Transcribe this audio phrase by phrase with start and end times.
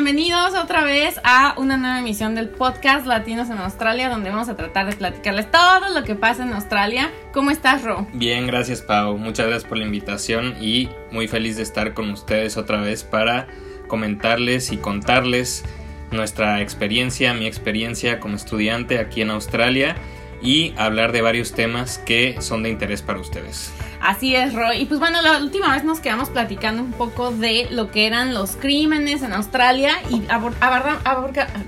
[0.00, 4.54] bienvenidos otra vez a una nueva emisión del podcast Latinos en Australia, donde vamos a
[4.54, 7.10] tratar de platicarles todo lo que pasa en Australia.
[7.32, 8.06] ¿Cómo estás, Ro?
[8.12, 9.18] Bien, gracias, Pau.
[9.18, 13.48] Muchas gracias por la invitación y muy feliz de estar con ustedes otra vez para
[13.88, 15.64] comentarles y contarles
[16.12, 19.96] nuestra experiencia, mi experiencia como estudiante aquí en Australia
[20.40, 23.72] y hablar de varios temas que son de interés para ustedes.
[24.00, 24.82] Así es, Roy.
[24.82, 28.32] Y pues bueno, la última vez nos quedamos platicando un poco de lo que eran
[28.32, 31.02] los crímenes en Australia y abordamos,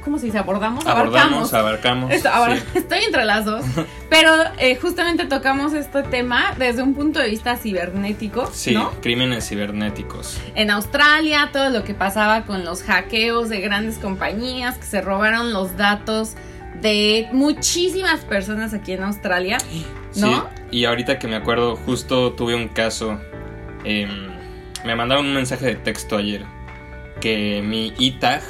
[0.05, 0.39] ¿cómo se dice?
[0.39, 1.53] Abordamos, abarcamos.
[1.53, 2.13] Abarcamos,
[2.75, 3.65] Estoy entre las dos.
[4.11, 8.49] Pero eh, justamente tocamos este tema desde un punto de vista cibernético.
[8.53, 10.41] Sí, crímenes cibernéticos.
[10.55, 15.53] En Australia, todo lo que pasaba con los hackeos de grandes compañías que se robaron
[15.53, 16.35] los datos
[16.81, 19.59] de muchísimas personas aquí en Australia,
[20.17, 20.49] ¿no?
[20.71, 23.21] Sí, y ahorita que me acuerdo, justo tuve un caso.
[23.85, 24.29] Em,
[24.85, 26.45] me mandaron un mensaje de texto ayer
[27.21, 28.43] que mi e-tag,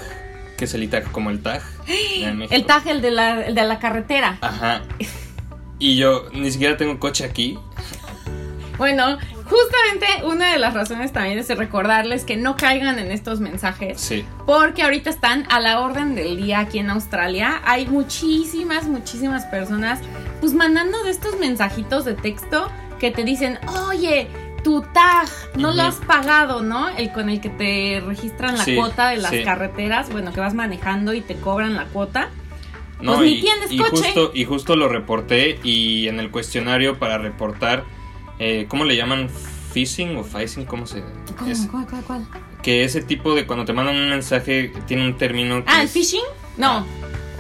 [0.57, 1.63] que es el e-tag como el tag.
[2.17, 4.39] El tag, el de, la, el de la carretera.
[4.41, 4.83] Ajá.
[5.79, 7.59] Y yo ni siquiera tengo coche aquí.
[8.77, 9.19] Bueno,
[9.51, 14.01] justamente una de las razones también es recordarles que no caigan en estos mensajes.
[14.01, 14.25] Sí.
[14.47, 17.61] Porque ahorita están a la orden del día aquí en Australia.
[17.65, 20.01] Hay muchísimas, muchísimas personas
[20.41, 24.29] pues mandando de estos mensajitos de texto que te dicen, oye,
[24.63, 26.89] tu tag no lo has pagado, ¿no?
[26.91, 31.13] El con el que te registran la cuota de las carreteras, bueno, que vas manejando
[31.15, 32.29] y te cobran la cuota.
[33.01, 34.05] No, pues ni tienes coche.
[34.05, 37.85] Justo, y justo lo reporté y en el cuestionario para reportar
[38.41, 39.29] eh, ¿cómo le llaman?
[39.73, 40.65] ¿Phishing o phishing?
[40.65, 41.05] ¿Cómo se...?
[41.71, 42.27] ¿Cuál, cuál, cuál?
[42.63, 45.63] Que ese tipo de cuando te mandan un mensaje tiene un término...
[45.67, 46.25] ah, ¿el phishing?
[46.57, 46.79] No.
[46.79, 46.85] Ah,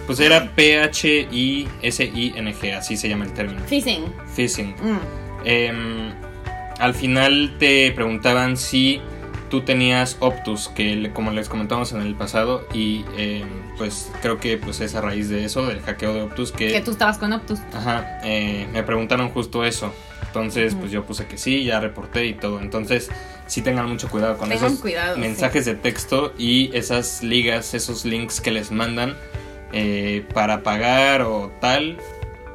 [0.06, 1.32] pues era P-H-I-S-I-N-G,
[2.76, 3.60] así se llama el término.
[3.66, 4.04] Phishing.
[4.34, 4.70] Phishing.
[4.70, 4.98] Mm.
[5.44, 6.12] Em,
[6.78, 9.00] al final te preguntaban si
[9.50, 13.48] tú tenías Optus, que como les comentamos en el pasado, y em,
[13.78, 16.72] pues creo que pues es a raíz de eso, del hackeo de Optus, que...
[16.72, 17.60] Que tú estabas con Optus.
[17.72, 19.92] Ajá, eh, me preguntaron justo eso.
[20.30, 22.60] Entonces, pues yo puse que sí, ya reporté y todo.
[22.60, 23.10] Entonces,
[23.48, 24.80] sí tengan mucho cuidado con esos
[25.16, 29.16] mensajes de texto y esas ligas, esos links que les mandan
[29.72, 31.98] eh, para pagar o tal.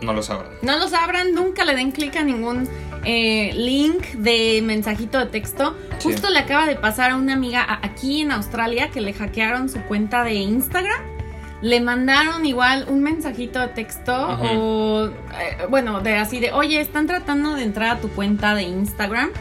[0.01, 0.53] No los abran.
[0.61, 2.69] No los abran, nunca le den clic a ningún
[3.03, 5.75] eh, link de mensajito de texto.
[6.01, 9.81] Justo le acaba de pasar a una amiga aquí en Australia que le hackearon su
[9.81, 11.14] cuenta de Instagram
[11.61, 17.07] le mandaron igual un mensajito de texto o, eh, bueno, de así de, oye, están
[17.07, 19.31] tratando de entrar a tu cuenta de Instagram,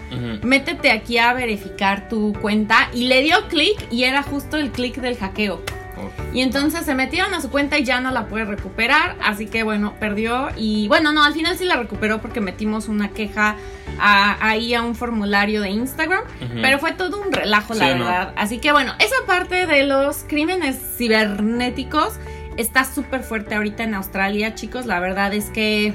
[0.43, 4.97] métete aquí a verificar tu cuenta y le dio clic y era justo el clic
[4.97, 5.61] del hackeo.
[6.33, 9.17] Y entonces se metieron a su cuenta y ya no la puede recuperar.
[9.23, 10.49] Así que bueno, perdió.
[10.57, 13.57] Y bueno, no, al final sí la recuperó porque metimos una queja
[13.99, 16.23] ahí a un formulario de Instagram.
[16.61, 18.35] Pero fue todo un relajo, la verdad.
[18.37, 22.15] Así que bueno, esa parte de los crímenes cibernéticos
[22.57, 24.87] está súper fuerte ahorita en Australia, chicos.
[24.87, 25.95] La verdad es que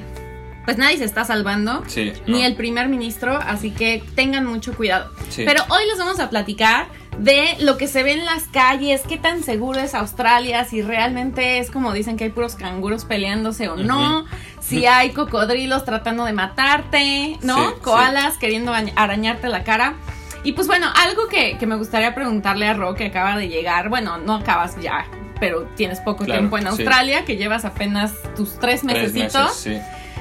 [0.64, 1.82] pues nadie se está salvando,
[2.26, 5.10] ni el primer ministro, así que tengan mucho cuidado.
[5.36, 6.86] Pero hoy les vamos a platicar
[7.18, 11.58] de lo que se ve en las calles, qué tan seguro es Australia, si realmente
[11.58, 14.24] es como dicen que hay puros canguros peleándose o no,
[14.60, 17.76] si hay cocodrilos tratando de matarte, ¿no?
[17.80, 19.94] Koalas queriendo arañarte la cara.
[20.42, 24.16] Y pues bueno, algo que, me gustaría preguntarle a Ro, que acaba de llegar, bueno,
[24.16, 25.06] no acabas ya,
[25.38, 29.66] pero tienes poco tiempo en Australia, que llevas apenas tus tres, tres mesecitos.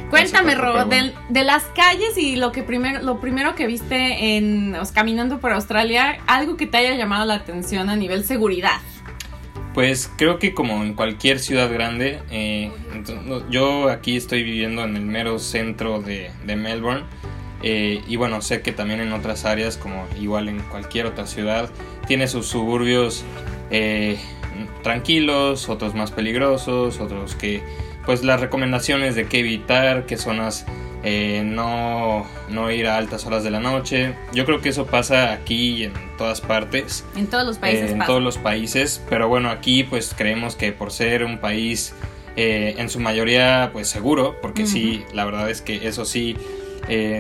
[0.10, 5.40] Cuéntame, Ro, de, las calles y lo que primero, lo primero que viste en caminando
[5.40, 8.80] por Australia, algo que te haya llamado la atención a nivel seguridad.
[9.74, 12.72] Pues creo que como en cualquier ciudad grande, eh,
[13.50, 17.04] yo aquí estoy viviendo en el mero centro de, Melbourne
[17.62, 21.70] eh, y bueno, sé que también en otras áreas, como igual en cualquier otra ciudad,
[22.08, 23.24] tiene sus suburbios
[23.70, 24.18] eh,
[24.82, 27.62] tranquilos, otros más peligrosos, otros que
[28.06, 30.66] pues las recomendaciones de qué evitar, qué zonas
[31.02, 34.16] eh, no, no, ir a altas horas de la noche.
[34.34, 37.06] Yo creo que eso pasa aquí y en todas partes.
[37.16, 37.92] En todos los países.
[37.92, 39.02] Eh, en todos los países.
[39.10, 41.94] Pero bueno, aquí pues creemos que por ser un país
[42.36, 46.36] eh, en su mayoría pues seguro, porque sí, la verdad es que eso sí,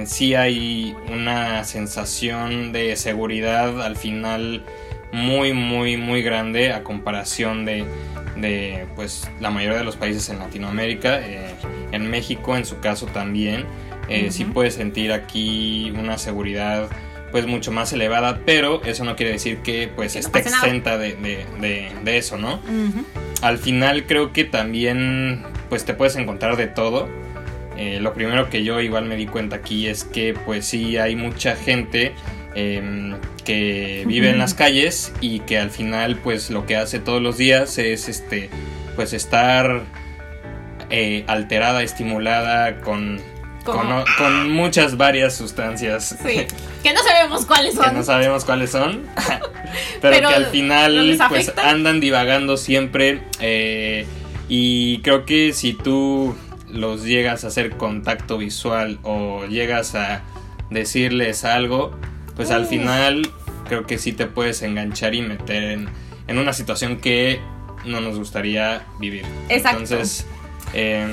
[0.06, 4.63] sí hay una sensación de seguridad al final
[5.12, 7.86] muy, muy, muy grande a comparación de
[8.41, 11.56] de pues la mayoría de los países en Latinoamérica, eh,
[11.91, 13.65] en México en su caso también,
[14.09, 16.89] eh, sí puedes sentir aquí una seguridad
[17.31, 22.18] pues mucho más elevada, pero eso no quiere decir que pues esté exenta de, de,
[22.18, 22.59] eso, ¿no?
[23.41, 27.07] Al final creo que también pues te puedes encontrar de todo.
[27.77, 31.15] Eh, lo primero que yo igual me di cuenta aquí es que pues sí hay
[31.15, 32.13] mucha gente
[32.56, 33.16] em,
[33.46, 37.38] que vive en las calles y que al final pues lo que hace todos los
[37.38, 38.50] días es este
[38.96, 39.84] pues estar
[40.90, 43.22] eh, alterada, estimulada con,
[43.63, 46.18] con, muchas varias sustancias.
[46.25, 46.48] Sí,
[46.84, 47.86] que no sabemos cuáles son.
[47.86, 49.04] que no sabemos cuáles son,
[50.01, 54.07] pero, que al final pues andan divagando siempre eh,
[54.48, 56.36] y creo que si tú
[56.68, 60.24] los llegas a hacer contacto visual o llegas a
[60.72, 61.96] decirles algo,
[62.39, 63.30] pues al final
[63.68, 65.89] creo que sí te puedes enganchar y meter en,
[66.25, 67.41] en una situación que
[67.83, 69.25] no nos gustaría vivir.
[69.50, 69.81] Exacto.
[69.83, 70.25] Entonces,
[70.74, 71.06] eh,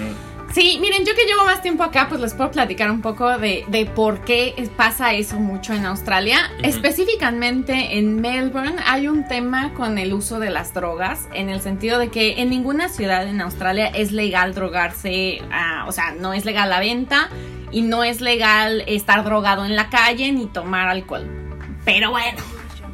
[0.52, 3.90] Sí, miren, yo que llevo más tiempo acá, pues les puedo platicar un poco de,
[3.94, 6.50] por qué pasa eso mucho en Australia.
[6.62, 11.98] Específicamente en Melbourne hay un tema con el uso de las drogas, en el sentido
[11.98, 16.44] de que en ninguna ciudad en Australia es legal drogarse, ah, o sea, no es
[16.44, 17.28] legal la venta
[17.70, 21.28] y no es legal estar drogado en la calle ni tomar alcohol.
[21.84, 22.38] Pero bueno,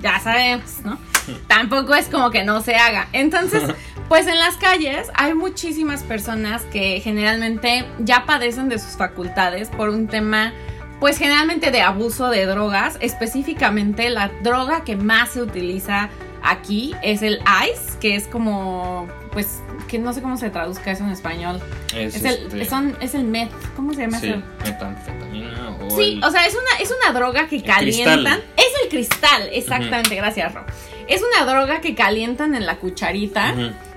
[0.01, 0.99] ya sabemos, ¿no?
[1.47, 3.09] Tampoco es como que no se haga.
[3.13, 3.75] Entonces...
[4.13, 9.89] Pues en las calles hay muchísimas personas que generalmente ya padecen de sus facultades por
[9.89, 10.53] un tema,
[11.01, 12.99] pues generalmente de abuso de drogas.
[13.01, 16.11] Específicamente la droga que más se utiliza
[16.43, 21.05] aquí es el ice, que es como, pues, que no sé cómo se traduzca eso
[21.05, 21.61] en español.
[21.95, 24.43] Es, el, este son, es el meth, ¿cómo se llama sí, eso?
[24.65, 28.41] Metanfetamina o Sí, o sea, es una, es una droga que calientan.
[28.57, 30.65] Es el cristal, exactamente, gracias, Ro.
[31.09, 33.55] Es una droga que calientan en la cucharita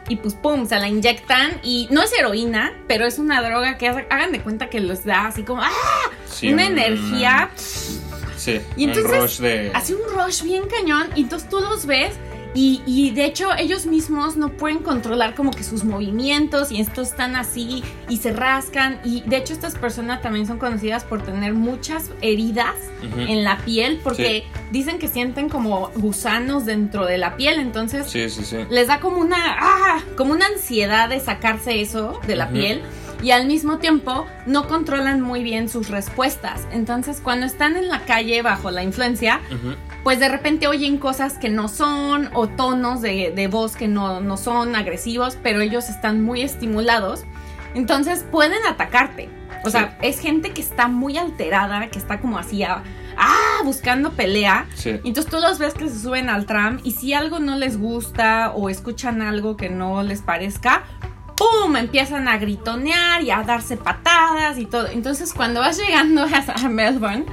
[0.07, 3.87] y pues pum, se la inyectan y no es heroína, pero es una droga que
[3.87, 5.71] hagan de cuenta que les da así como ¡ah!
[6.43, 7.49] una energía.
[8.37, 9.71] Sí, y entonces, un rush de...
[9.73, 12.13] Hace un rush bien cañón y entonces tú los ves
[12.57, 17.35] y, de hecho ellos mismos no pueden controlar como que sus movimientos y estos están
[17.35, 22.11] así y se rascan y de hecho estas personas también son conocidas por tener muchas
[22.21, 28.13] heridas en la piel porque dicen que sienten como gusanos dentro de la piel entonces
[28.69, 30.01] les da como una ¡ah!
[30.15, 32.81] como una ansiedad de sacarse eso de la piel
[33.21, 36.67] y al mismo tiempo no controlan muy bien sus respuestas.
[36.71, 39.41] Entonces, cuando están en la calle bajo la influencia,
[40.05, 44.37] pues de repente oyen cosas que no son o tonos de, voz que no, no
[44.37, 47.23] son agresivos, pero ellos están muy estimulados.
[47.73, 49.29] Entonces pueden atacarte.
[49.63, 52.83] O sea, es gente que está muy alterada, que está como así, ah,
[53.63, 54.67] buscando pelea.
[54.85, 57.79] Y entonces tú los ves que se suben al tram y si algo no les
[57.79, 60.83] gusta o escuchan algo que no les parezca,
[61.45, 61.75] ¡pum!
[61.75, 64.87] Empiezan a gritonear y a darse patadas y todo.
[64.87, 67.25] Entonces, cuando vas llegando a Melbourne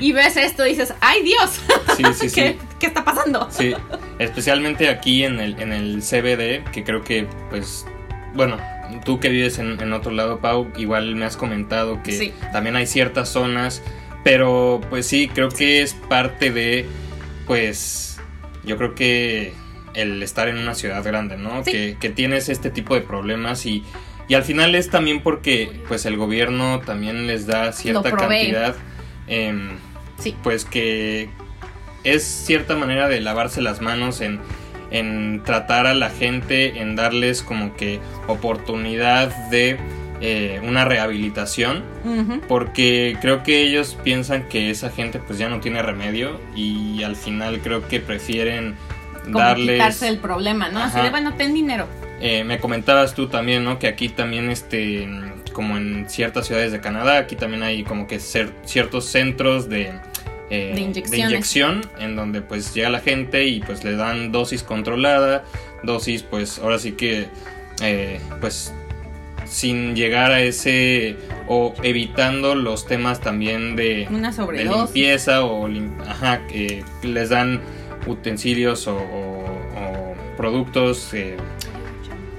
[0.00, 1.60] y ves esto, dices, ¡ay Dios!
[1.96, 3.48] Sí, sí, ¿Qué, ¿Qué, está pasando?
[3.50, 3.74] Sí,
[4.18, 7.86] especialmente aquí en el, en el CBD, que creo que, pues,
[8.34, 8.56] bueno,
[9.04, 13.28] tú que vives en, otro lado, Pau, igual me has comentado que también hay ciertas
[13.28, 13.82] zonas,
[14.22, 16.86] pero pues sí, creo que es parte de,
[17.46, 18.18] pues,
[18.64, 19.54] yo creo que
[19.94, 21.62] el estar en una ciudad grande, ¿no?
[21.62, 23.84] Que, tienes este tipo de problemas y,
[24.28, 28.74] y, al final es también porque pues el gobierno también les da cierta cantidad,
[29.26, 29.70] em,
[30.18, 30.36] sí.
[30.42, 31.28] pues que
[32.04, 34.40] es cierta manera de lavarse las manos en,
[34.90, 39.78] en tratar a la gente, en darles como que oportunidad de
[40.20, 41.82] eh, una rehabilitación,
[42.48, 47.16] porque creo que ellos piensan que esa gente pues ya no tiene remedio y al
[47.16, 48.76] final creo que prefieren
[49.32, 50.80] como quitarse el problema, ¿no?
[50.80, 51.86] Así de, bueno, ten dinero.
[52.20, 53.78] Eh, me comentabas tú también, ¿no?
[53.78, 55.08] Que aquí también, este,
[55.52, 59.92] como en ciertas ciudades de Canadá, aquí también hay como que ciertos centros de,
[60.50, 60.72] eh,
[61.10, 65.44] de, inyección en donde pues llega la gente y pues le dan dosis controlada,
[65.82, 67.28] dosis pues ahora sí que,
[67.82, 68.72] eh, pues
[69.46, 71.16] sin llegar a ese
[71.48, 75.68] o evitando los temas también de, Una de limpieza o
[76.06, 77.60] ajá, que les dan
[78.06, 79.44] utensilios o,
[80.36, 81.36] productos eh,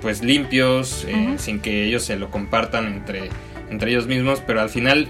[0.01, 3.29] pues limpios, eh, sin que ellos se lo compartan entre,
[3.69, 5.07] entre ellos mismos, pero al final,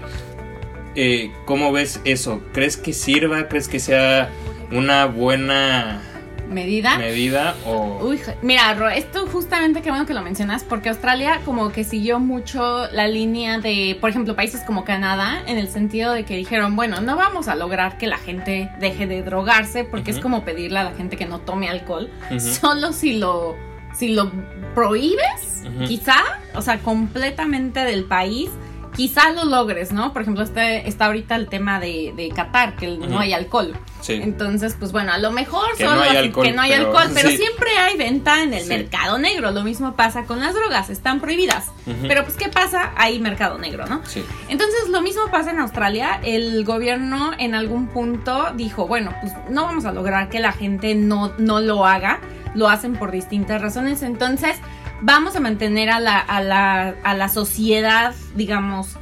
[0.94, 2.42] eh, ¿cómo ves eso?
[2.52, 3.48] ¿Crees que sirva?
[3.48, 4.30] ¿Crees que sea
[4.70, 6.00] una buena
[6.48, 6.98] medida.
[6.98, 7.98] Medida o.
[8.02, 12.86] Uy, mira, esto justamente qué bueno que lo mencionas, porque Australia como que siguió mucho
[12.92, 17.00] la línea de, por ejemplo, países como Canadá, en el sentido de que dijeron, bueno,
[17.00, 20.84] no vamos a lograr que la gente deje de drogarse, porque es como pedirle a
[20.84, 23.56] la gente que no tome alcohol, solo si lo,
[23.94, 24.30] si lo
[24.74, 26.16] prohíbes, quizá,
[26.54, 28.50] o sea, completamente del país
[28.96, 30.12] quizá lo logres, ¿no?
[30.12, 33.76] Por ejemplo, este, está ahorita el tema de, de Qatar, que no hay alcohol.
[34.00, 34.14] Sí.
[34.14, 37.10] Entonces, pues bueno, a lo mejor que no hay alcohol, que no hay pero, alcohol,
[37.12, 39.50] pero siempre hay venta en el mercado negro.
[39.50, 41.70] Lo mismo pasa con las drogas, están prohibidas.
[42.02, 42.92] Pero pues, ¿qué pasa?
[42.96, 44.00] Hay mercado negro, ¿no?
[44.06, 44.24] Sí.
[44.48, 46.20] Entonces, lo mismo pasa en Australia.
[46.22, 50.94] El gobierno en algún punto dijo, bueno, pues no vamos a lograr que la gente
[50.94, 52.20] no, no lo haga.
[52.54, 54.02] Lo hacen por distintas razones.
[54.02, 54.56] Entonces,
[55.00, 58.96] vamos a mantener a la, a la, a la sociedad, digamos,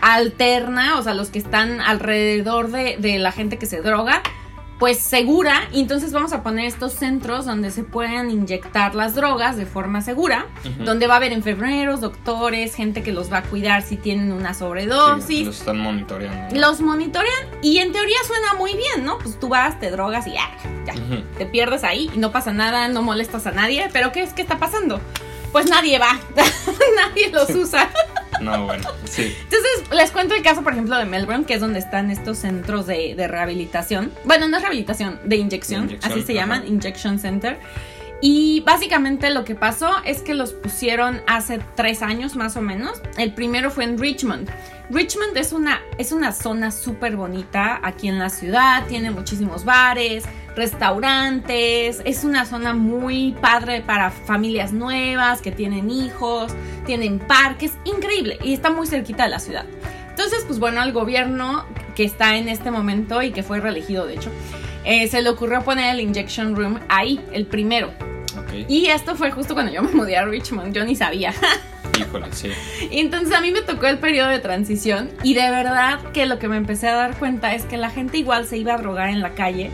[0.00, 4.22] alterna, o sea, los que están alrededor de, de, la gente que se droga,
[4.80, 5.68] pues segura.
[5.72, 10.00] Y entonces vamos a poner estos centros donde se puedan inyectar las drogas de forma
[10.00, 10.46] segura,
[10.84, 14.54] donde va a haber enfermeros, doctores, gente que los va a cuidar si tienen una
[14.54, 15.46] sobredosis.
[15.46, 16.58] los están monitoreando.
[16.58, 19.18] Los monitorean y en teoría suena muy bien, ¿no?
[19.18, 20.50] Pues tú vas, te drogas y ya,
[20.86, 20.94] ya,
[21.36, 23.90] te pierdes ahí y no pasa nada, no molestas a nadie.
[23.92, 25.00] Pero ¿qué es que está pasando?
[25.52, 26.18] Pues nadie va,
[26.96, 27.90] nadie los usa.
[28.40, 29.36] No, bueno, sí.
[29.42, 32.86] Entonces, les cuento el caso, por ejemplo, de Melbourne, que es donde están estos centros
[32.86, 34.12] de, de rehabilitación.
[34.24, 36.40] Bueno, no es rehabilitación, de inyección, de inyección así se ajá.
[36.40, 37.58] llaman, Injection Center.
[38.20, 43.00] Y básicamente lo que pasó es que los pusieron hace tres años más o menos.
[43.16, 44.50] El primero fue en Richmond.
[44.90, 50.24] Richmond es una, es una zona súper bonita aquí en la ciudad, tiene muchísimos bares,
[50.56, 56.52] restaurantes, es una zona muy padre para familias nuevas que tienen hijos,
[56.86, 59.64] tienen parques, increíble y está muy cerquita de la ciudad.
[60.08, 64.14] Entonces, pues bueno, al gobierno que está en este momento y que fue reelegido de
[64.14, 64.30] hecho,
[64.84, 68.09] eh, se le ocurrió poner el Injection Room ahí, el primero.
[68.50, 68.66] Okay.
[68.68, 71.32] Y esto fue justo cuando yo me mudé a Richmond, yo ni sabía.
[71.98, 72.50] Híjole, sí.
[72.90, 76.48] Entonces a mí me tocó el periodo de transición y de verdad que lo que
[76.48, 79.20] me empecé a dar cuenta es que la gente igual se iba a drogar en
[79.20, 79.70] la calle.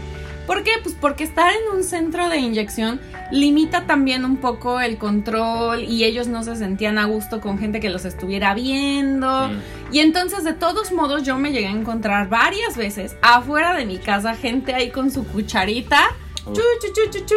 [0.47, 0.71] ¿Por qué?
[0.83, 3.01] Pues porque estar en un centro de inyección
[3.33, 7.81] limita también un poco el control y ellos no se sentían a gusto con gente
[7.81, 9.49] que los estuviera viendo.
[9.49, 9.95] Mm.
[9.95, 13.99] Y entonces de todos modos yo me llegué a encontrar varias veces afuera de mi
[13.99, 16.15] casa gente ahí con su cucharita
[16.53, 16.63] Chu,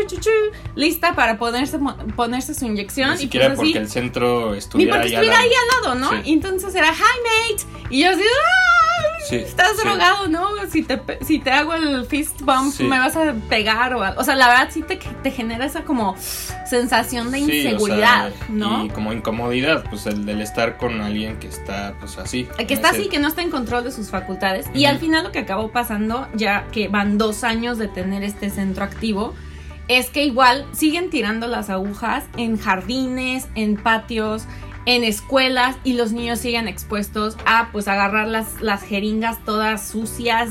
[0.07, 0.29] chu, chu,
[0.75, 1.79] lista para ponerse,
[2.15, 3.11] ponerse su inyección.
[3.11, 5.53] Ni siquiera y pues porque así, el centro estuviera, ni porque ahí, estuviera al lado.
[5.53, 6.23] ahí al lado, ¿no?
[6.23, 6.29] Sí.
[6.29, 7.63] Y entonces era, hi mate.
[7.89, 8.88] Y yo así, ¡ah!
[9.27, 9.83] Sí, Estás sí.
[9.87, 10.47] drogado, ¿no?
[10.71, 12.83] Si te, si te hago el fist bump, Sí.
[12.83, 14.01] me vas a pegar o.
[14.19, 16.15] O sea, la verdad sí te, te genera esa como
[16.65, 18.85] sensación de Sí, o sea, inseguridad, ¿no?
[18.85, 22.47] Y como incomodidad, pues el del estar con alguien que está, pues así.
[22.67, 24.67] que está así, que no está en control de sus facultades.
[24.73, 28.49] Y al final lo que acabó pasando, ya que van dos años de tener este
[28.49, 29.33] centro activo,
[29.87, 34.43] es que igual siguen tirando las agujas en jardines, en patios,
[34.95, 40.49] en escuelas y los niños siguen expuestos a pues agarrar las, las jeringas todas sucias.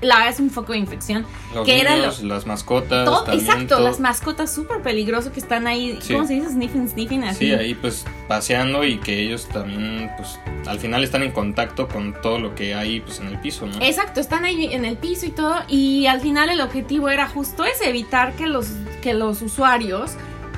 [0.00, 1.24] La verdad es un foco de infección.
[1.54, 5.38] Los que era niños, las mascotas, Todo- también, exacto, todo- las mascotas súper peligroso que
[5.38, 6.12] están ahí, Sí.
[6.14, 6.48] ¿cómo se dice?
[6.50, 7.46] Sniffing, sniffing, así.
[7.46, 12.14] Sí, ahí pues paseando y que ellos también, pues al final están en contacto con
[12.20, 13.80] todo lo que hay pues en el piso, ¿no?
[13.80, 15.54] Exacto, están ahí en el piso y todo.
[15.68, 18.66] Y al final el objetivo era justo ese, evitar que los,
[19.02, 20.12] que los usuarios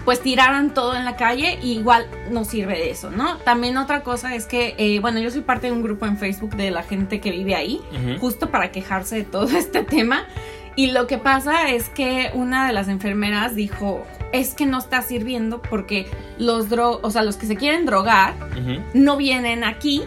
[0.04, 3.38] pues tiraran todo en la calle y igual no sirve de eso, ¿no?
[3.38, 6.56] También otra cosa es que, eh, bueno, yo soy parte de un grupo en Facebook
[6.56, 7.80] de la gente que vive ahí,
[8.20, 10.26] justo para quejarse de todo este tema.
[10.76, 15.02] Y lo que pasa es que una de las enfermeras dijo, es que no está
[15.02, 18.34] sirviendo porque los dro o sea, los que se quieren drogar
[18.92, 20.02] no vienen aquí,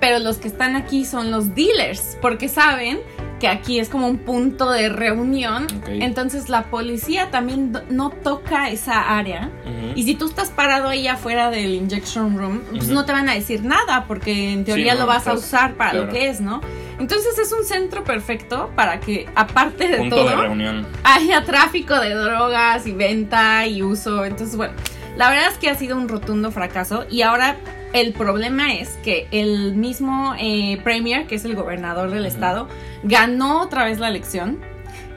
[0.00, 3.00] pero los que están aquí son los dealers, porque saben
[3.42, 5.66] que aquí es como un punto de reunión.
[5.88, 9.50] Entonces la policía también no toca esa área.
[9.96, 13.34] Y si tú estás parado ahí afuera del injection room, pues no te van a
[13.34, 16.28] decir nada, porque en teoría Sí, no, lo vas a pues, usar para lo que
[16.28, 16.60] es, ¿no?
[17.00, 20.86] Entonces es un centro perfecto para que, aparte de Punto todo, de reunión.
[21.02, 24.24] haya tráfico de drogas y venta y uso.
[24.24, 24.74] Entonces, bueno,
[25.16, 27.56] la verdad es que ha sido un rotundo fracaso y ahora
[27.92, 32.68] el problema es que el mismo eh, Premier, que es el gobernador del estado,
[33.02, 34.60] ganó otra vez la elección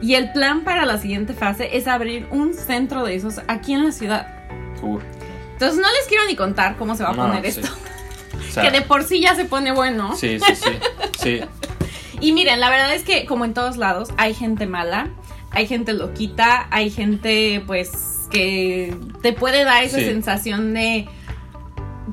[0.01, 3.85] y el plan para la siguiente fase es abrir un centro de esos aquí en
[3.85, 4.27] la ciudad.
[4.81, 4.99] Uh,
[5.53, 7.61] Entonces no les quiero ni contar cómo se va a No, poner sí.
[7.61, 7.73] esto,
[8.37, 10.15] o sea, que de por sí ya se pone bueno.
[10.15, 10.69] Sí, sí, sí.
[11.21, 11.41] Sí,
[12.21, 15.09] Y miren, la verdad es que como en todos lados hay gente mala,
[15.51, 20.05] hay gente loquita, hay gente pues que te puede dar esa Sí.
[20.05, 21.07] sensación de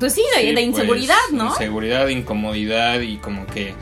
[0.02, 1.46] pues sí, de, sí, de pues, inseguridad, ¿no?
[1.48, 3.74] Inseguridad, incomodidad y como que,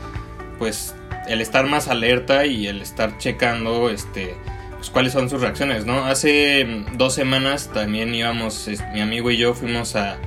[0.59, 0.95] pues,
[1.27, 4.35] el estar más alerta y el estar checando, este,
[4.77, 6.05] pues, cuáles son sus reacciones, ¿no?
[6.05, 10.17] Hace mm, dos semanas también íbamos, es- mi amigo y yo fuimos a,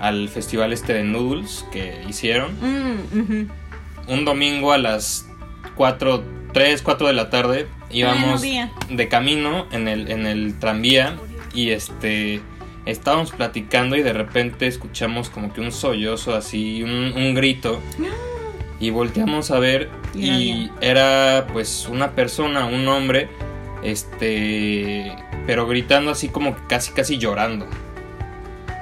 [0.00, 2.52] al festival este de noodles que hicieron.
[2.60, 3.48] Mm.
[4.08, 5.28] Un domingo a las
[5.74, 8.72] 4, 3, 4 de la tarde íbamos Bueno, día.
[8.90, 11.16] de camino en el, en el tranvía
[11.54, 12.40] y este
[12.90, 17.80] estábamos platicando y de repente escuchamos como que un sollozo así, un, un grito.
[18.80, 23.28] Y volteamos a ver Y era pues una persona, un hombre,
[23.82, 25.12] este,
[25.46, 27.66] pero gritando así como que casi casi llorando.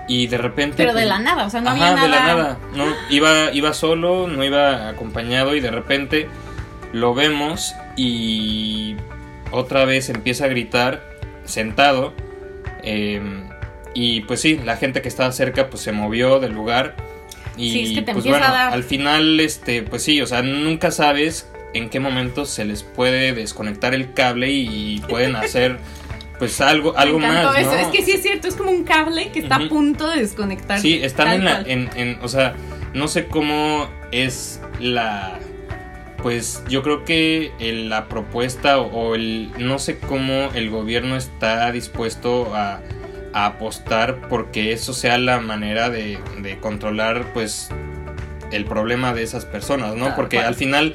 [0.08, 2.02] Y de repente Pero de pues, la nada, o sea, no Ajá, había nada.
[2.02, 2.58] de la nada.
[2.75, 6.28] No, iba, iba solo, no iba acompañado y de repente
[6.92, 8.94] lo vemos y
[9.50, 11.02] otra vez empieza a gritar
[11.44, 12.12] sentado.
[12.84, 13.20] eh,
[13.97, 16.95] y pues sí, la gente que estaba cerca pues se movió del lugar.
[17.57, 20.26] Y Sí, es que te pues bueno, a dar- al final, este, pues sí, o
[20.26, 25.79] sea, nunca sabes en qué momento se les puede desconectar el cable y pueden hacer
[26.38, 27.59] pues algo, algo más.
[27.59, 27.73] eso.
[27.73, 27.79] ¿no?
[27.79, 30.79] Es que sí es cierto, es como un cable que está a punto de desconectar.
[30.81, 32.55] Sí, están en la, en, en- o sea,
[32.93, 35.38] no sé cómo es la,
[36.23, 41.17] pues yo creo que el- la propuesta o, o el, no sé cómo el gobierno
[41.17, 42.81] está dispuesto a,
[43.33, 47.71] a apostar porque eso sea la manera de, de controlar, pues,
[48.52, 50.14] el problema de esas personas, ¿no?
[50.14, 50.49] Porque cual.
[50.49, 50.95] al final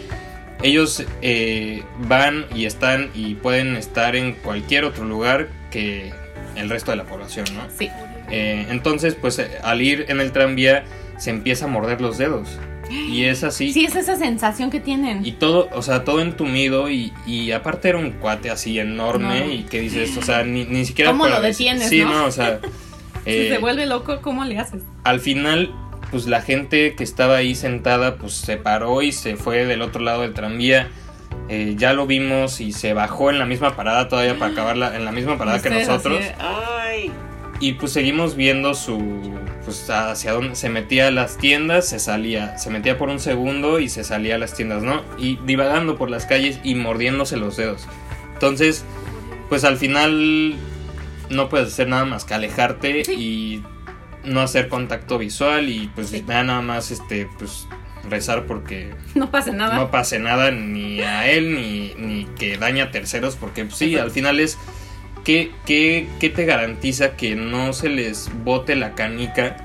[0.63, 6.13] ellos eh, van y están y pueden estar en cualquier otro lugar que
[6.55, 7.63] el resto de la población, ¿no?
[7.77, 7.89] Sí.
[8.29, 10.83] Eh, entonces, pues al ir en el tranvía
[11.17, 12.59] se empieza a morder los dedos.
[12.91, 13.71] Y es así.
[13.73, 15.25] Sí, es esa sensación que tienen.
[15.25, 19.51] Y todo, o sea, todo entumido y, y aparte era un cuate así enorme No.
[19.51, 21.11] y que dices, o sea, ni, ni siquiera...
[21.11, 22.11] ¿Cómo lo detienes, Sí, no?
[22.13, 22.59] no, o sea...
[23.25, 24.81] si eh, se vuelve loco, ¿cómo le haces?
[25.03, 25.71] al final,
[26.11, 30.01] pues la gente que estaba ahí sentada, pues se paró y se fue del otro
[30.01, 30.89] lado del tranvía.
[31.49, 35.05] Eh, ya lo vimos y se bajó en la misma parada todavía para acabarla en
[35.05, 36.19] la misma parada que así nosotros.
[36.39, 37.11] Ay.
[37.59, 38.99] Y pues seguimos viendo su.
[39.65, 42.57] Pues hacia dónde se metía a las tiendas, se salía.
[42.57, 45.03] Se metía por un segundo y se salía a las tiendas, ¿no?
[45.17, 47.87] Y divagando por las calles y mordiéndose los dedos.
[48.33, 48.83] Entonces,
[49.49, 50.55] pues al final
[51.29, 53.13] no puedes hacer nada más que alejarte Sí.
[53.13, 53.63] y
[54.27, 56.23] no hacer contacto visual y pues Sí.
[56.27, 57.67] nada más este pues
[58.09, 59.75] rezar porque No pasa nada.
[59.75, 63.95] no pase nada ni a él ni, ni que daña a terceros porque pues, sí,
[63.97, 64.57] al final es
[65.23, 69.57] ¿qué, qué, qué te garantiza que no se les bote la canica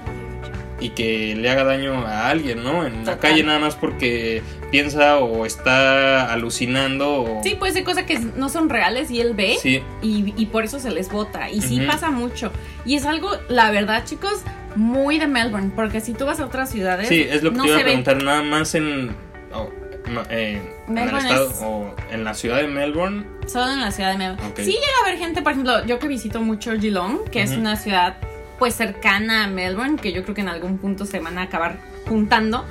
[0.78, 2.86] y que le haga daño a alguien, ¿no?
[2.86, 7.40] En la calle nada más porque piensa o está alucinando o...
[7.42, 10.64] Sí, puede ser cosas que no son reales y él ve Sí, y, y por
[10.64, 11.50] eso se les vota.
[11.50, 12.52] Y sí pasa mucho.
[12.84, 14.42] Y es algo, la verdad, chicos,
[14.75, 15.72] muy de Melbourne.
[15.75, 17.78] Porque si tú vas a otras ciudades, sí, es lo que no te iba a
[17.78, 17.85] ve.
[17.85, 19.16] preguntar, nada más en...
[19.54, 19.86] o, no,
[20.31, 23.25] eh, en el Melbourne estado es- o en la ciudad de Melbourne.
[23.47, 24.49] Solo en la ciudad de Melbourne.
[24.51, 24.59] Ok.
[24.61, 27.77] Sí llega a haber gente, por ejemplo, yo que visito mucho Geelong, que es una
[27.77, 28.16] ciudad
[28.59, 31.79] pues cercana a Melbourne, que yo creo que en algún punto se van a acabar
[32.09, 32.64] juntando.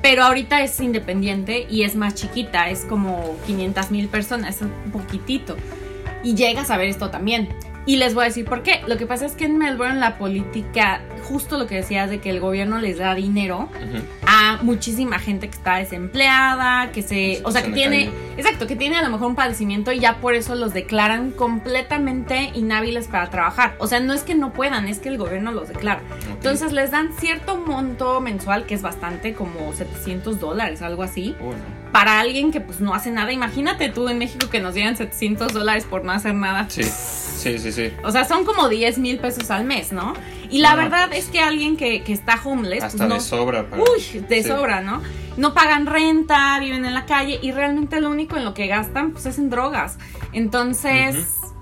[0.00, 4.70] Pero ahorita es independiente y es más chiquita, es como 500 mil personas, es un
[4.92, 5.56] poquitito.
[6.22, 7.48] Y llegas a ver esto también.
[7.86, 8.82] Y les voy a decir por qué.
[8.88, 12.30] Lo que pasa es que en Melbourne la política, justo lo que decías de que
[12.30, 13.68] el gobierno les da dinero
[14.26, 18.96] a muchísima gente que está desempleada, que se, o sea, que tiene, exacto, que tiene
[18.96, 23.76] a lo mejor un padecimiento y ya por eso los declaran completamente inhábiles para trabajar.
[23.78, 26.00] O sea, no es que no puedan, es que el gobierno los declara.
[26.28, 31.62] Entonces les dan cierto monto mensual que es bastante, como 700 dólares, algo así, Bueno,
[31.96, 33.32] para alguien que pues no hace nada.
[33.32, 36.66] Imagínate tú en México que nos dieran 700 dólares por no hacer nada.
[36.68, 37.90] sí, sí, sí, sí.
[38.04, 40.12] O sea, son como 10 mil pesos al mes, ¿no?
[40.50, 43.14] Y la No, verdad pues, es que alguien que, que está homeless, pues Hasta no,
[43.14, 43.64] de sobra.
[43.70, 44.48] para- Uy, de sí.
[44.48, 45.00] sobra, ¿no?
[45.38, 49.12] No pagan renta, viven en la calle y realmente lo único en lo que gastan
[49.12, 49.96] pues es en drogas.
[50.34, 51.16] Entonces,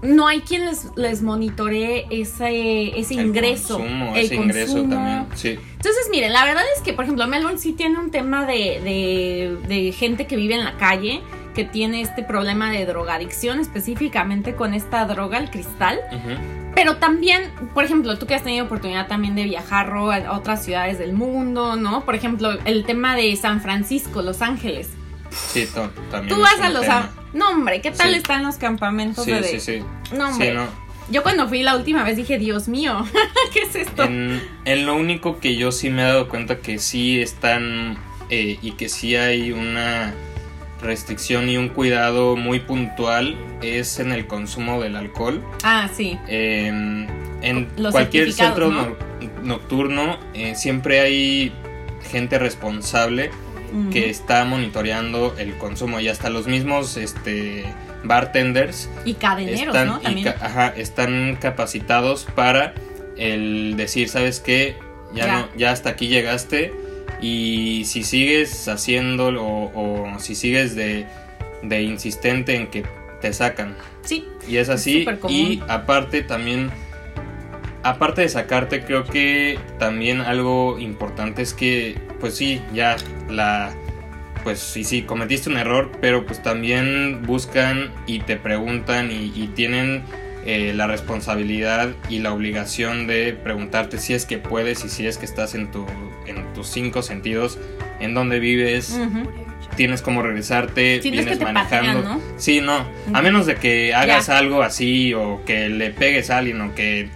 [0.04, 3.78] no hay quien les, les monitoree ese, ese El ingreso.
[3.78, 4.94] consumo, el ese ingreso consumo.
[4.94, 5.26] también.
[5.34, 5.48] Sí.
[5.76, 9.58] Entonces, miren, la verdad es que, por ejemplo, Melbourne sí tiene un tema de, de,
[9.68, 11.20] de gente que vive en la calle,
[11.54, 16.00] que tiene este problema de drogadicción, específicamente con esta droga, el cristal.
[16.74, 20.64] Pero también, por ejemplo, tú que has tenido oportunidad también de viajar Ro, a otras
[20.64, 22.04] ciudades del mundo, ¿no?
[22.04, 24.90] Por ejemplo, el tema de San Francisco, Los Ángeles.
[25.52, 25.68] Sí,
[26.10, 26.28] también.
[26.34, 26.88] Tú vas a los...
[26.88, 28.16] a- No, hombre, ¿qué tal Sí.
[28.16, 29.42] están los campamentos Sí, de...
[29.44, 29.82] sí, sí.
[30.16, 30.48] No, hombre.
[30.50, 30.66] Sí, no.
[31.10, 33.04] Yo cuando fui la última vez dije, Dios mío,
[33.52, 34.04] ¿qué es esto?
[34.04, 37.98] En, en lo único que yo sí me he dado cuenta que sí están
[38.30, 40.14] eh, y que sí hay una
[40.80, 45.42] restricción y un cuidado muy puntual es en el consumo del alcohol.
[45.62, 46.18] Ah, sí.
[46.28, 48.96] Eh, en Los cualquier centro no-
[49.42, 51.52] nocturno eh, siempre hay
[52.10, 53.30] gente responsable
[53.92, 57.64] Que está monitoreando el consumo y hasta los mismos este
[58.04, 60.00] bartenders Y cadeneros, están, ¿no?
[60.00, 60.24] También.
[60.32, 62.74] ca- ajá, están capacitados para
[63.16, 64.76] el decir, ¿sabes qué?
[65.14, 65.38] Ya, Ya.
[65.38, 66.72] No, ya hasta aquí llegaste
[67.20, 71.06] y si sigues haciéndolo o, o si sigues de,
[71.62, 72.84] de insistente en que
[73.20, 73.76] te sacan.
[74.02, 75.06] Sí, Y es así.
[75.28, 76.70] y aparte también
[77.84, 82.96] aparte de sacarte, creo que también algo importante es que, pues sí, ya
[83.28, 83.74] la
[84.42, 90.02] pues sí, sí, cometiste un error, pero pues también buscan y te preguntan y, tienen
[90.44, 95.16] eh, la responsabilidad y la obligación de preguntarte si es que puedes y si es
[95.16, 95.86] que estás en, tu,
[96.26, 97.58] en tus cinco sentidos,
[98.00, 98.98] en dónde vives.
[99.76, 102.02] Tienes cómo regresarte, vienes manejando.
[102.02, 102.20] ¿no?
[102.36, 102.86] Sí, no.
[103.12, 107.08] A menos de que hagas algo así o que le pegues a alguien o que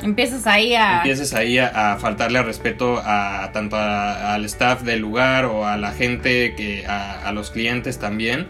[0.00, 0.98] Empiezas ahí a...
[0.98, 5.92] Empieces ahí a, faltarle al respeto a tanto al staff del lugar o a la
[5.92, 8.46] gente, que a, los clientes también.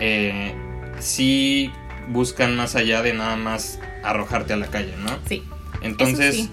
[0.00, 0.54] Eh,
[0.98, 1.70] sí
[2.08, 5.18] buscan más allá de nada más arrojarte a la calle, ¿no?
[5.28, 5.44] Sí.
[5.82, 6.48] Entonces,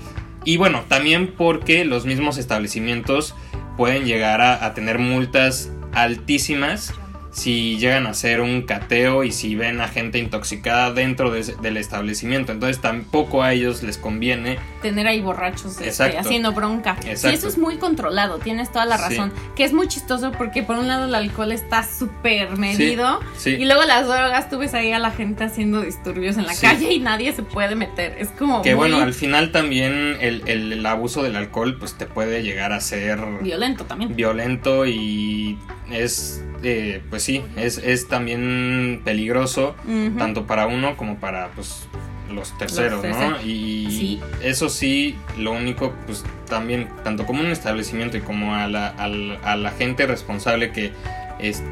[0.45, 3.35] y bueno, también porque los mismos establecimientos
[3.77, 6.93] pueden llegar a tener multas altísimas
[7.31, 12.51] si llegan a hacer un cateo y si ven a gente intoxicada dentro del establecimiento.
[12.51, 16.97] Entonces tampoco a ellos les conviene tener ahí borrachos este, haciendo bronca.
[17.05, 19.31] Y eso es muy controlado, tienes toda la razón.
[19.55, 23.83] Que es muy chistoso porque por un lado el alcohol está súper medido y luego
[23.83, 27.33] las drogas, tú ves ahí a la gente haciendo disturbios en la calle y nadie
[27.33, 28.15] se puede meter.
[28.17, 28.61] Es como...
[28.61, 32.79] Que bueno, al final también el, el abuso del alcohol pues te puede llegar a
[32.79, 33.19] ser...
[33.41, 34.15] Violento también.
[34.15, 35.57] Violento y
[35.91, 39.75] es eh, pues sí, es, también peligroso,
[40.17, 41.87] tanto para uno como para pues,
[42.31, 43.41] los terceros, ¿no?
[43.41, 48.87] Y eso sí, lo único, pues también, tanto como un establecimiento y como a la,
[48.87, 50.91] a la, gente responsable que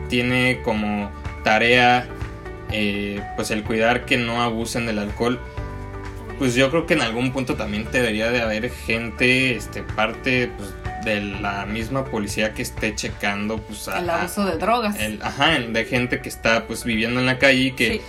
[0.10, 1.12] tiene como
[1.43, 2.08] tarea,
[2.71, 5.39] eh, pues el cuidar que no abusen del alcohol,
[6.38, 10.73] pues yo creo que en algún punto también debería de haber gente, este, parte, pues,
[11.08, 14.98] de la misma policía que esté checando pues el abuso de drogas.
[15.22, 18.02] ajá de gente que está pues viviendo en la calle y que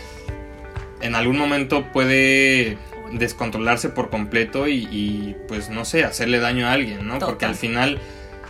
[1.01, 2.77] en algún momento puede
[3.13, 8.01] descontrolarse por completo y, pues no sé hacerle daño a alguien no porque al final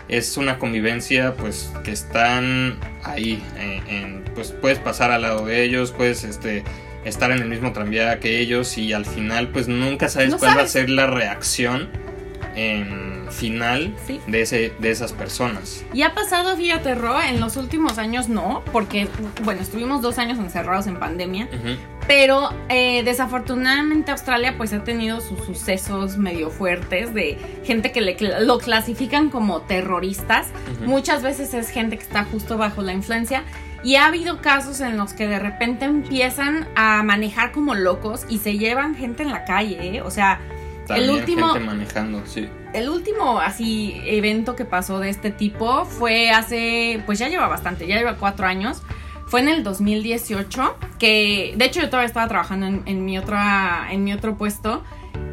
[0.09, 5.93] es una convivencia pues que están ahí eh, pues puedes pasar al lado de ellos
[5.93, 6.65] puedes este
[7.05, 10.63] estar en el mismo tranvía que ellos y al final pues nunca sabes cuál va
[10.63, 12.08] a ser la reacción
[13.31, 13.95] final
[14.27, 15.85] de, ese, de esas personas.
[15.93, 19.09] Y ha pasado, fíjate, Ro, en los últimos años no, porque,
[19.45, 21.49] bueno, estuvimos dos años encerrados en pandemia,
[22.07, 28.17] pero eh, desafortunadamente Australia pues ha tenido sus sucesos medio fuertes de gente que le,
[28.45, 30.49] lo clasifican como terroristas.
[30.87, 33.45] Muchas veces es gente que está justo bajo la influencia.
[33.85, 38.39] Y ha habido casos en los que de repente empiezan a manejar como locos y
[38.39, 40.03] se llevan gente en la calle, ¿eh?
[40.03, 40.41] O sea,
[40.97, 42.49] el último manejando, sí.
[42.73, 47.87] El último así evento que pasó de este tipo fue hace, pues ya lleva bastante,
[47.87, 48.83] ya lleva cuatro años.
[49.27, 54.05] Fue en el 2018, que de hecho yo todavía estaba trabajando en, mi, otra, en
[54.05, 54.83] mi otro puesto.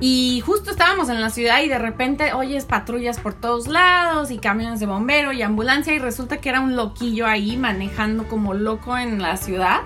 [0.02, 4.38] Y justo estábamos en la ciudad y de repente oyes patrullas por todos lados y
[4.40, 8.98] camiones de bombero y ambulancia y resulta que era un loquillo ahí manejando como loco
[8.98, 9.82] en la ciudad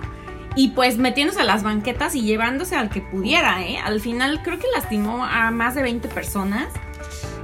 [0.56, 3.78] y pues metiéndose a las banquetas y llevándose al que pudiera, ¿eh?
[3.78, 6.68] Al final creo que lastimó a más de 20 personas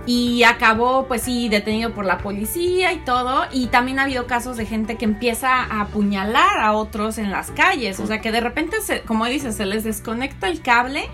[0.08, 3.46] y acabó pues sí detenido por la policía y todo.
[3.52, 7.52] Y también ha habido casos de gente que empieza a apuñalar a otros en las
[7.52, 8.00] calles.
[8.00, 11.10] O sea que de repente se, como dices se les desconecta el cable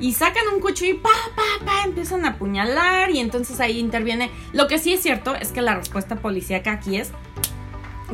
[0.00, 4.30] y sacan un cuchillo y pa pa pa empiezan a apuñalar y entonces ahí interviene.
[4.52, 7.12] Lo que sí es cierto es que la respuesta policíaca aquí es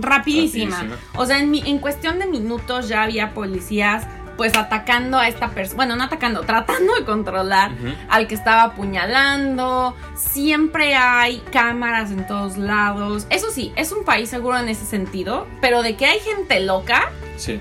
[0.00, 0.86] rapidísima.
[1.14, 4.06] O sea, en, en cuestión de minutos ya había policías
[4.38, 7.72] pues atacando a esta persona, bueno, no atacando, tratando de controlar
[8.08, 9.96] al que estaba apuñalando.
[10.14, 13.26] Siempre hay cámaras en todos lados.
[13.30, 17.10] Eso sí, es un país seguro en ese sentido, pero de que hay gente loca.
[17.36, 17.60] Sí.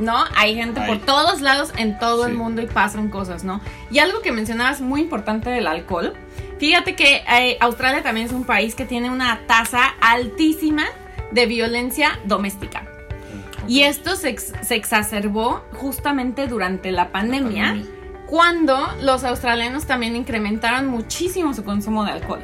[0.00, 0.24] ¿No?
[0.36, 3.62] Hay gente por todos lados en todo el mundo y pasan cosas, ¿no?
[3.90, 6.12] Y algo que mencionabas muy importante del alcohol.
[6.58, 10.86] Fíjate que eh, Australia también es un país que tiene una tasa altísima
[11.32, 12.86] de violencia doméstica.
[13.68, 14.36] Y esto se,
[14.70, 17.76] exacerbó justamente durante la pandemia,
[18.26, 22.42] cuando los australianos también incrementaron muchísimo su consumo de alcohol.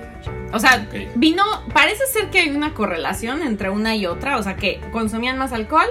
[0.52, 4.56] O sea, vino, parece ser que hay una correlación entre una y otra, o sea,
[4.56, 5.86] que consumían más alcohol,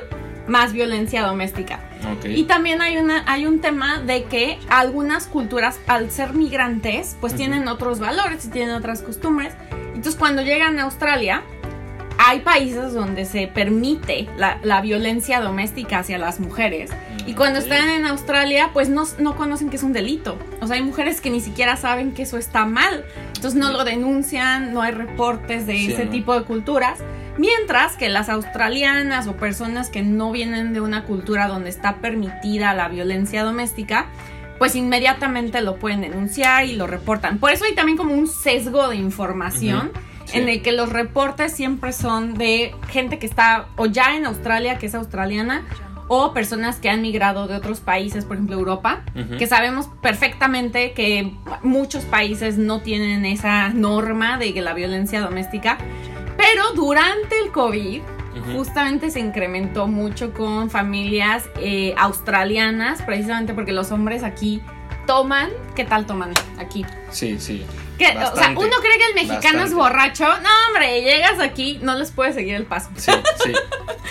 [0.47, 1.79] más violencia doméstica.
[2.25, 7.35] Y también hay, una, hay un tema de que algunas culturas, al ser migrantes, pues
[7.35, 9.53] tienen otros valores y tienen otras costumbres.
[9.71, 11.43] Entonces, cuando llegan a Australia,
[12.23, 16.91] hay países donde se permite la, violencia doméstica hacia las mujeres.
[17.25, 20.37] Y cuando están en Australia, pues no, no, conocen que es un delito.
[20.59, 23.05] O sea, hay mujeres que ni siquiera saben que eso está mal.
[23.27, 26.99] Entonces no lo denuncian, no hay reportes de ese tipo de culturas.
[27.37, 32.73] Mientras que las australianas o personas que no vienen de una cultura donde está permitida
[32.73, 34.07] la violencia doméstica,
[34.59, 37.39] pues inmediatamente lo pueden denunciar y lo reportan.
[37.39, 39.91] Por eso hay también como un sesgo de información.
[40.33, 44.77] En el que los reportes siempre son de gente que está o ya en Australia,
[44.77, 45.65] que es australiana,
[46.13, 49.01] o personas que han migrado de otros países, por ejemplo Europa,
[49.37, 55.77] que sabemos perfectamente que muchos países no tienen esa norma de la violencia doméstica,
[56.35, 58.01] pero durante el COVID
[58.53, 64.61] justamente se incrementó mucho con familias eh, australianas, precisamente porque los hombres aquí
[65.07, 66.85] toman, ¿qué tal toman aquí?
[67.09, 67.63] Sí, sí.
[68.05, 70.25] O sea, uno cree que el mexicano es borracho.
[70.25, 72.89] No, hombre, llegas aquí, no les puedes seguir el paso.
[72.95, 73.11] Sí,
[73.43, 73.53] sí,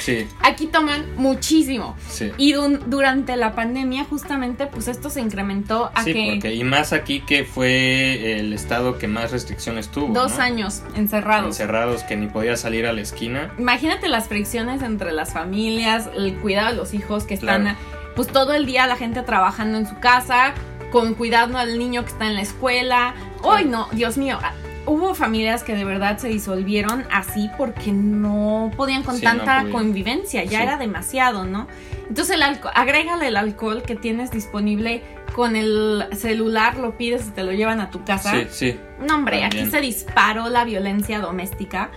[0.00, 0.28] sí.
[0.42, 1.96] Aquí toman muchísimo.
[2.08, 2.32] Sí.
[2.36, 6.30] Y durante la pandemia, justamente, pues esto se incrementó a sí, que.
[6.32, 10.12] Porque, y más aquí que fue el estado que más restricciones tuvo.
[10.12, 11.46] Dos años encerrados.
[11.46, 13.52] Encerrados, que ni podía salir a la esquina.
[13.58, 17.76] Imagínate las fricciones entre las familias, el cuidado de los hijos que están.
[18.16, 20.54] Pues todo el día la gente trabajando en su casa,
[20.90, 23.14] con cuidando al niño que está en la escuela.
[23.42, 24.52] Hoy no, Dios mío, ah,
[24.86, 30.62] hubo familias que de verdad se disolvieron así porque no podían con tanta convivencia, ya
[30.62, 31.68] era demasiado, ¿no?
[32.08, 35.02] Entonces el agrégale el alcohol que tienes disponible
[35.34, 38.32] con el celular, lo pides y te lo llevan a tu casa.
[38.32, 38.80] Sí, sí.
[39.06, 41.90] No, hombre, aquí se disparó la violencia doméstica.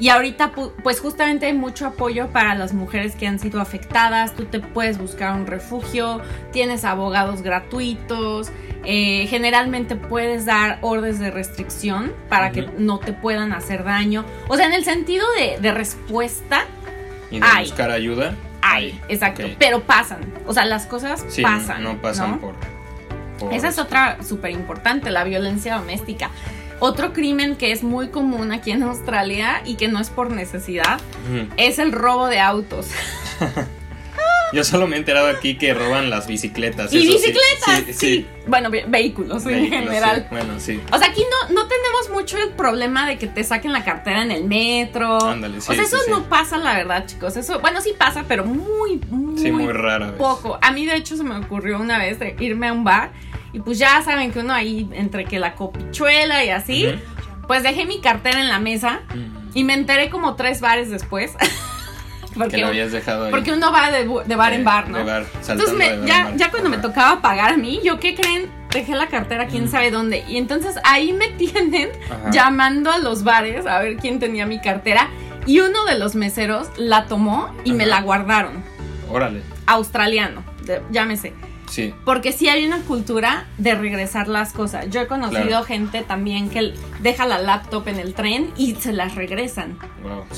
[0.00, 4.34] Y ahorita, pues justamente hay mucho apoyo para las mujeres que han sido afectadas.
[4.34, 6.20] Tú te puedes buscar un refugio,
[6.52, 8.50] tienes abogados gratuitos.
[8.84, 14.24] Eh, generalmente puedes dar órdenes de restricción para que no te puedan hacer daño.
[14.46, 15.26] O sea, en el sentido
[15.60, 16.64] de, respuesta.
[17.30, 18.34] ¿Y de buscar ayuda?
[18.62, 19.44] Hay, exacto.
[19.58, 20.20] Pero pasan.
[20.46, 21.82] O sea, las cosas pasan.
[21.82, 22.54] No, pasan por,
[23.52, 26.30] Esa es otra súper importante, la violencia doméstica.
[26.80, 31.00] Otro crimen que es muy común aquí en Australia y que no es por necesidad
[31.56, 32.88] es el robo de autos.
[34.52, 36.92] Yo solo me he enterado aquí que roban las bicicletas.
[36.92, 37.84] ¿Y bicicletas?
[37.92, 40.26] Sí, Bueno, vehículos, en general.
[40.30, 40.80] Bueno, sí.
[40.90, 44.22] O sea, aquí no, no tenemos mucho el problema de que te saquen la cartera
[44.22, 45.22] en el metro.
[45.22, 47.36] Ándale, sí, o sea, eso no pasa, la verdad, chicos.
[47.36, 50.58] Eso, bueno, sí pasa, pero muy, muy, muy rara poco.
[50.62, 53.12] A mí, de hecho, se me ocurrió una vez de irme a un bar
[53.52, 56.86] y pues ya saben que uno ahí, entre que la copichuela y así,
[57.46, 59.00] pues dejé mi cartera en la mesa
[59.54, 61.32] y me enteré como tres bares después.
[62.36, 63.30] porque, lo habías dejado ahí.
[63.30, 64.98] Porque uno va de, bar en bar, ¿no?
[64.98, 68.50] entonces ya, ya cuando me tocaba pagar a mí, ¿yo qué creen?
[68.70, 70.24] Dejé la cartera quién sabe dónde.
[70.28, 71.90] Y entonces ahí me tienen
[72.30, 75.08] llamando a los bares a ver quién tenía mi cartera.
[75.46, 78.62] Y uno de los meseros la tomó y me la guardaron.
[79.10, 79.40] Órale.
[79.66, 80.44] Australiano,
[80.90, 81.32] llámese.
[81.68, 81.94] Sí.
[82.04, 84.88] Porque sí hay una cultura de regresar las cosas.
[84.90, 89.14] Yo he conocido gente también que deja la laptop en el tren y se las
[89.14, 89.78] regresan.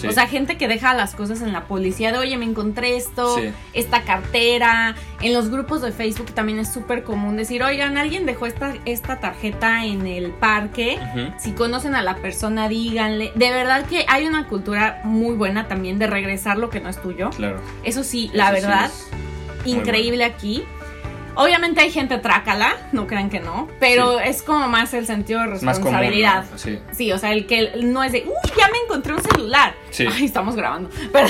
[0.06, 3.36] O sea, gente que deja las cosas en la policía de, oye, me encontré esto,
[3.72, 4.94] esta cartera.
[5.20, 9.20] En los grupos de Facebook también es súper común decir, oigan, alguien dejó esta, esta
[9.20, 10.98] tarjeta en el parque.
[11.38, 13.32] Si conocen a la persona, díganle.
[13.34, 17.00] De verdad que hay una cultura muy buena también de regresar lo que no es
[17.00, 17.30] tuyo.
[17.30, 17.60] Claro.
[17.84, 18.90] Eso sí, la verdad,
[19.64, 20.64] increíble aquí.
[21.40, 25.46] Obviamente hay gente trácala, no crean que no, pero es como más el sentido de
[25.46, 26.44] responsabilidad.
[26.92, 27.12] sí.
[27.12, 29.74] o sea, el que no es de, uy, ya me encontré un celular.
[29.90, 30.07] Sí.
[30.11, 30.90] Ay, estamos grabando.
[31.12, 31.29] Pero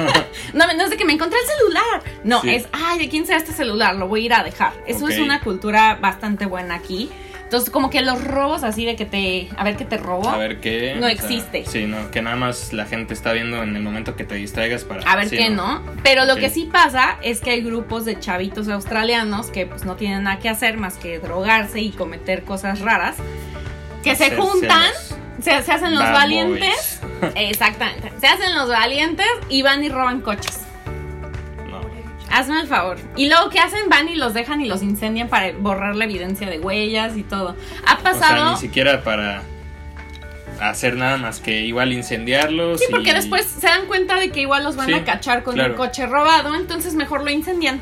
[0.54, 2.02] no, no es de que me encontré el celular.
[2.24, 3.94] No, es, ay, ¿de quién será este celular?
[3.96, 4.72] Lo voy a ir a dejar.
[4.86, 7.10] Eso es una cultura bastante buena aquí.
[7.52, 9.50] Entonces, como que los robos así de que te.
[9.58, 10.26] A ver qué te robo.
[10.26, 10.96] A ver qué.
[10.98, 11.66] No existe.
[11.66, 14.84] sí, no, que nada más la gente está viendo en el momento que te distraigas
[14.84, 15.02] para.
[15.02, 15.82] A ver qué, ¿no?
[16.02, 19.96] Pero lo que sí pasa es que hay grupos de chavitos australianos que pues no
[19.96, 23.16] tienen nada que hacer más que drogarse y cometer cosas raras.
[24.02, 24.90] Que se juntan.
[25.42, 27.00] Se, hacen los valientes.
[27.34, 28.12] Exactamente.
[28.18, 30.62] Se hacen los valientes y van y roban coches.
[32.32, 32.96] Hazme el favor.
[33.14, 33.90] Y luego, ¿qué hacen?
[33.90, 37.54] Van y los dejan y los incendian para borrar la evidencia de huellas y todo.
[37.86, 38.42] Ha pasado.
[38.42, 39.42] O sea, ni siquiera para
[40.58, 42.80] hacer nada más que igual incendiarlos.
[42.80, 45.74] Sí, porque después se dan cuenta de que igual los van a cachar con un
[45.74, 47.80] coche robado, entonces mejor lo incendian.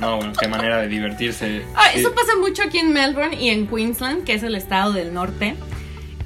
[0.00, 1.62] No, bueno, qué manera de divertirse.
[1.74, 5.12] Ah, eso pasa mucho aquí en Melbourne y en Queensland, que es el estado del
[5.12, 5.56] norte.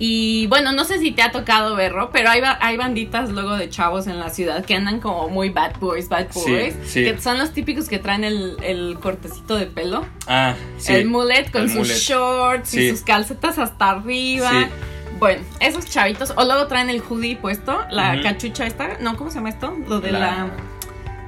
[0.02, 3.68] Y bueno, no sé si te ha tocado verlo, pero hay, hay banditas luego de
[3.68, 6.74] chavos en la ciudad que andan como muy bad boys, bad boys.
[6.94, 10.06] Que son los típicos que traen el, cortecito de pelo.
[10.26, 10.94] Ah, sí.
[10.94, 14.70] El mullet con sus shorts y sus calcetas hasta arriba.
[15.18, 16.32] Bueno, esos chavitos.
[16.34, 18.96] O luego traen el hoodie puesto, la cachucha esta.
[19.00, 19.76] No, ¿cómo se llama esto?
[19.86, 20.48] Lo de la.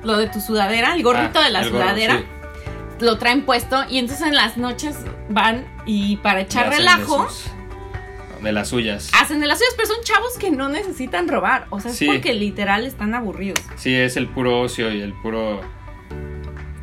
[0.03, 2.23] lo de tu sudadera, el gorrito ah, de la sudadera.
[3.01, 4.97] Lo traen puesto y entonces en las noches
[5.29, 7.29] van y para echar relajo
[8.43, 9.11] de las suyas.
[9.21, 11.67] Hacen de las suyas, pero son chavos que no necesitan robar.
[11.71, 13.61] O sea, es porque literal están aburridos.
[13.77, 15.61] Sí, es el puro ocio y el puro.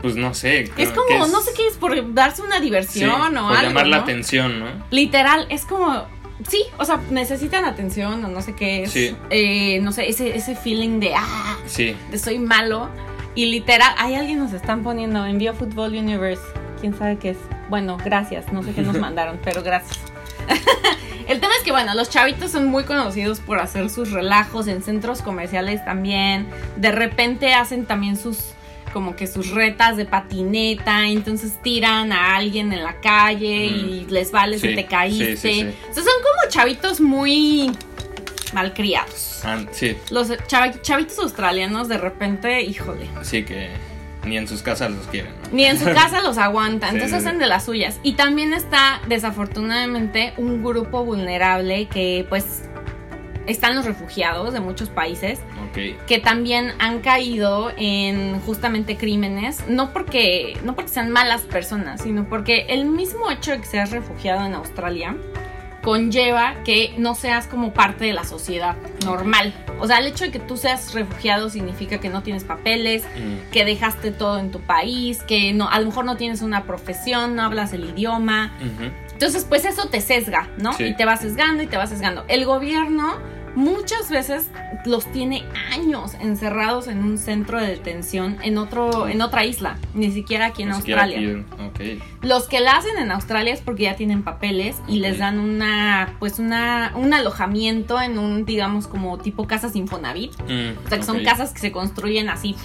[0.01, 0.71] pues no sé.
[0.77, 3.49] Es como, no sé qué es, por darse una diversión o algo.
[3.49, 4.03] Por llamar la ¿no?
[4.03, 4.65] atención, ¿no?
[4.91, 6.05] Literal, es como.
[6.47, 8.91] Sí, o sea, necesitan atención o no sé qué es.
[8.91, 9.13] Sí.
[9.29, 11.95] Eh, no sé, ese, ese feeling de ah, Sí.
[12.11, 12.89] de soy malo.
[13.35, 16.41] Y literal, hay alguien nos están poniendo, envío Football Universe.
[16.79, 17.37] ¿Quién sabe qué es?
[17.69, 18.51] Bueno, gracias.
[18.53, 19.99] No sé qué nos mandaron, pero gracias.
[21.29, 24.81] El tema es que, bueno, los chavitos son muy conocidos por hacer sus relajos en
[24.83, 26.47] centros comerciales también.
[26.75, 28.39] De repente hacen también sus,
[28.93, 31.05] como que sus retas de patineta.
[31.07, 35.37] Entonces tiran a alguien en la calle y les vale si Sí, te caíste.
[35.37, 35.73] sí, sí.
[35.89, 37.71] O sea, son como chavitos muy
[38.53, 39.41] malcriados.
[39.43, 43.69] Ah, sí, Los chavi- chavitos australianos de repente, híjole, sí que
[44.25, 45.49] ni en sus casas los quieren, ¿no?
[45.55, 47.99] ni en su casa los aguantan, Sí, entonces hacen de las suyas.
[48.03, 52.63] Y también está, desafortunadamente, un grupo vulnerable que pues
[53.47, 55.39] están los refugiados de muchos países
[55.71, 56.05] Ok.
[56.05, 62.29] que también han caído en justamente crímenes, no porque, no porque sean malas personas, sino
[62.29, 65.15] porque el mismo hecho de que seas refugiado en Australia
[65.81, 69.53] conlleva que no seas como parte de la sociedad normal.
[69.79, 73.51] O sea, el hecho de que tú seas refugiado significa que no tienes papeles, Mm,
[73.51, 77.35] que dejaste todo en tu país, que no, a lo mejor no tienes una profesión,
[77.35, 78.51] no hablas el idioma.
[79.11, 80.73] Entonces, pues eso te sesga, ¿no?
[80.73, 80.85] Sí.
[80.85, 82.23] Y te va sesgando y te va sesgando.
[82.27, 83.17] El gobierno
[83.55, 84.47] muchas veces
[84.85, 90.11] los tiene años encerrados en un centro de detención en otro en otra isla, ni
[90.11, 91.43] siquiera aquí en Ni Australia.
[91.73, 91.99] aquí.
[92.21, 96.15] Los que la hacen en Australia es porque ya tienen papeles y les dan una
[96.19, 100.31] pues una un alojamiento en un digamos como tipo casas Infonavit.
[100.41, 102.55] Mm, O sea, que son casas que se construyen así,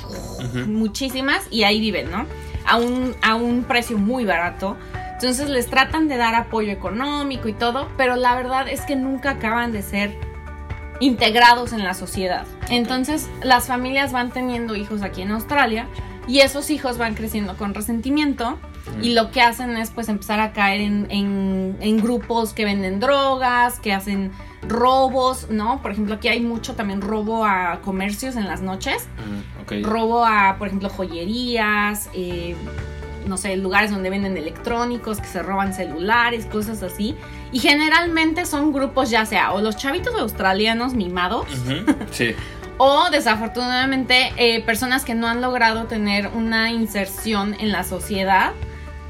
[0.66, 2.26] muchísimas, y ahí viven, ¿no?
[2.66, 4.76] A un, a un precio muy barato.
[5.14, 9.30] Entonces les tratan de dar apoyo económico y todo, pero la verdad es que nunca
[9.30, 10.14] acaban de ser
[11.00, 12.46] integrados en la sociedad.
[12.70, 15.86] Entonces las familias van teniendo hijos aquí en Australia
[16.26, 18.58] y esos hijos van creciendo con resentimiento
[19.02, 19.14] y Mm.
[19.14, 23.80] lo que hacen es pues empezar a caer en, en- en grupos que venden drogas,
[23.80, 24.30] que hacen
[24.68, 25.82] robos, ¿no?
[25.82, 29.06] Por ejemplo, aquí hay mucho también robo a comercios en las noches,
[29.70, 32.54] Mm, robo a, por ejemplo, joyerías, eh,
[33.26, 37.16] no sé, lugares donde venden electrónicos, que se roban celulares, cosas así.
[37.54, 41.46] Y generalmente son grupos ya sea o los chavitos australianos mimados
[42.10, 42.34] Sí,
[42.78, 48.52] o desafortunadamente eh, personas que no han logrado tener una inserción en la sociedad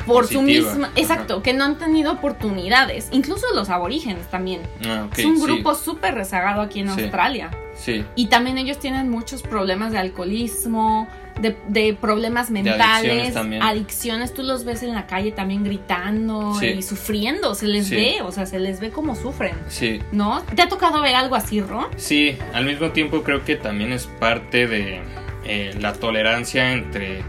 [0.06, 0.92] por su misma, ajá.
[0.96, 4.60] exacto, que no han tenido oportunidades, incluso los aborígenes también.
[4.86, 7.00] Ah, es un grupo súper rezagado aquí en Sí.
[7.00, 7.50] Australia.
[7.74, 11.08] Sí, Y también ellos tienen muchos problemas de alcoholismo,
[11.40, 13.62] de, de problemas adicciones mentales, también.
[13.62, 14.32] adicciones.
[14.34, 16.66] Tú los ves en la calle también gritando Sí.
[16.66, 17.96] y sufriendo, se les Sí.
[17.96, 20.00] ve, o sea, se les ve como sufren, sí.
[20.12, 20.42] ¿no?
[20.54, 21.90] ¿Te ha tocado ver algo así, Ro?
[21.96, 25.00] Sí, al mismo tiempo creo que también es parte de
[25.44, 27.22] eh, la tolerancia entre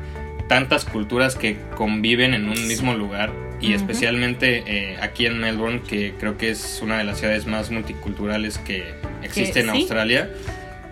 [0.47, 6.13] tantas culturas que conviven en un mismo lugar y especialmente eh, aquí en Melbourne que
[6.19, 9.77] creo que es una de las ciudades más multiculturales que existe en sí.
[9.79, 10.29] Australia.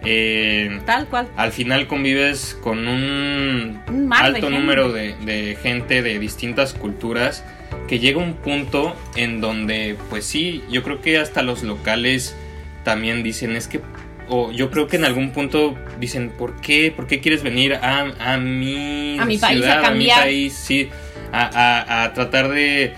[0.05, 1.29] Eh, Tal cual.
[1.37, 6.73] al final convives con un Un mar de alto número de, de gente de distintas
[6.73, 7.43] culturas
[7.87, 12.35] que llega un punto en donde pues sí, yo creo que hasta los locales
[12.83, 13.79] también dicen es que
[14.27, 16.91] o yo creo que en algún punto dicen ¿por qué?
[16.95, 20.53] ¿por qué quieres venir a, a mi A mi país a ciudad, mi cambiar?" país?
[20.53, 20.89] Sí,
[21.31, 22.93] a, a- a tratar de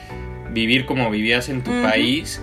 [0.51, 2.41] vivir como vivías en tu país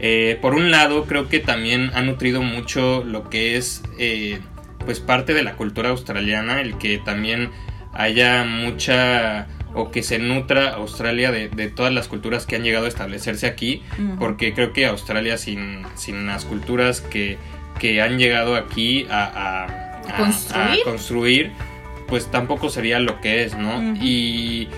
[0.00, 4.40] eh, por un lado, creo que también ha nutrido mucho lo que es, eh,
[4.84, 7.50] pues, parte de la cultura australiana, el que también
[7.92, 12.86] haya mucha o que se nutra Australia de, de todas las culturas que han llegado
[12.86, 13.82] a establecerse aquí,
[14.18, 17.36] porque creo que Australia sin, sin las culturas que,
[17.78, 19.64] que han llegado aquí a, a-
[20.10, 20.80] a- ¿Construir?
[20.80, 21.50] a construir,
[22.08, 23.94] pues tampoco sería lo que es, ¿no?
[24.02, 24.68] Y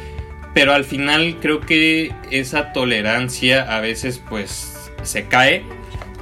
[0.54, 4.69] pero al final creo que esa tolerancia a veces pues
[5.02, 5.64] se cae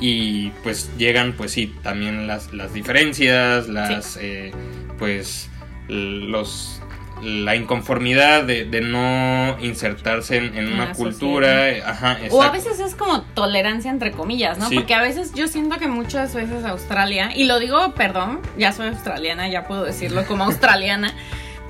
[0.00, 4.52] y pues llegan pues sí también las, las diferencias las eh,
[4.98, 5.48] pues
[5.88, 6.80] los
[7.22, 12.94] la inconformidad de, de no insertarse en, una cultura eh, ajá O a veces es
[12.94, 14.68] como tolerancia entre comillas, ¿no?
[14.68, 14.76] Sí.
[14.76, 18.88] Porque a veces yo siento que muchas veces Australia, y lo digo, perdón, ya soy
[18.88, 21.12] australiana, ya puedo decirlo como australiana,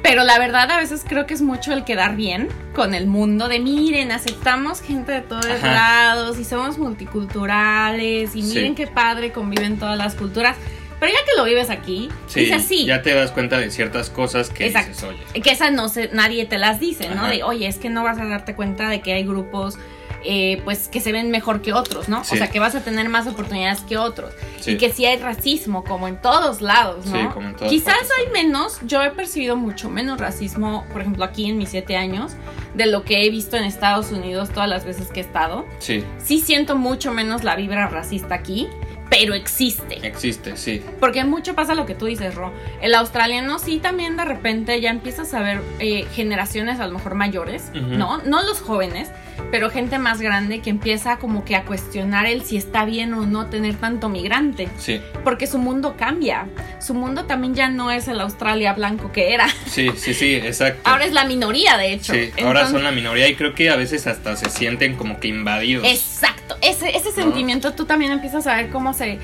[0.02, 3.48] pero la verdad a veces creo que es mucho el quedar bien con el mundo
[3.48, 5.72] de miren, aceptamos gente de todos Ajá.
[5.72, 8.54] lados y somos multiculturales y Sí.
[8.54, 10.56] miren qué padre conviven todas las culturas.
[11.00, 12.84] Pero ya que lo vives aquí, sí, dices sí.
[12.84, 14.88] ya te das cuenta de ciertas cosas que Exacto.
[14.90, 17.28] dices oye Que esas no se, nadie te las dice, ¿no?
[17.28, 19.78] De, oye, es que no vas a darte cuenta de que hay grupos
[20.24, 22.24] eh, pues que se ven mejor que otros, ¿no?
[22.24, 22.34] Sí.
[22.34, 24.32] O sea, que vas a tener más oportunidades que otros.
[24.60, 24.72] Sí.
[24.72, 27.20] Y que sí hay racismo, como en todos lados, ¿no?
[27.20, 31.02] Sí, como en todas Quizás partes, hay menos, yo he percibido mucho menos racismo, por
[31.02, 32.32] ejemplo, aquí en mis siete años,
[32.74, 35.64] de lo que he visto en Estados Unidos todas las veces que he estado.
[35.78, 38.68] Sí, Sí siento mucho menos la vibra racista aquí,
[39.10, 40.06] pero existe.
[40.06, 40.82] existe, sí.
[41.00, 42.52] Porque mucho pasa lo que tú dices, Ro.
[42.80, 47.14] El australiano sí también de repente ya empiezas a ver eh, generaciones a lo mejor
[47.14, 47.70] mayores.
[47.72, 48.18] ¿no?
[48.18, 49.10] No los jóvenes,
[49.50, 53.26] pero gente más grande que empieza como que a cuestionar el si está bien o
[53.26, 54.68] no tener tanto migrante.
[54.78, 56.46] Sí, Porque su mundo cambia.
[56.80, 59.48] Su mundo también ya no es el Australia blanco que era.
[59.66, 60.80] sí, sí, sí, exacto.
[60.84, 62.12] Ahora es la minoría, de hecho.
[62.12, 65.28] Sí, ahora son la minoría y creo que a veces hasta se sienten como que
[65.28, 65.86] invadidos.
[65.86, 69.18] Exacto, ese, ese sentimiento tú también empiezas a ver cómo se,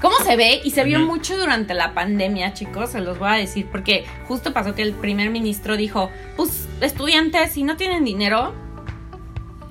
[0.00, 3.34] cómo se ve y se vio mucho durante la pandemia, chicos, se los voy a
[3.34, 8.54] decir, porque justo pasó que el primer ministro dijo, pues estudiantes, si no tienen dinero,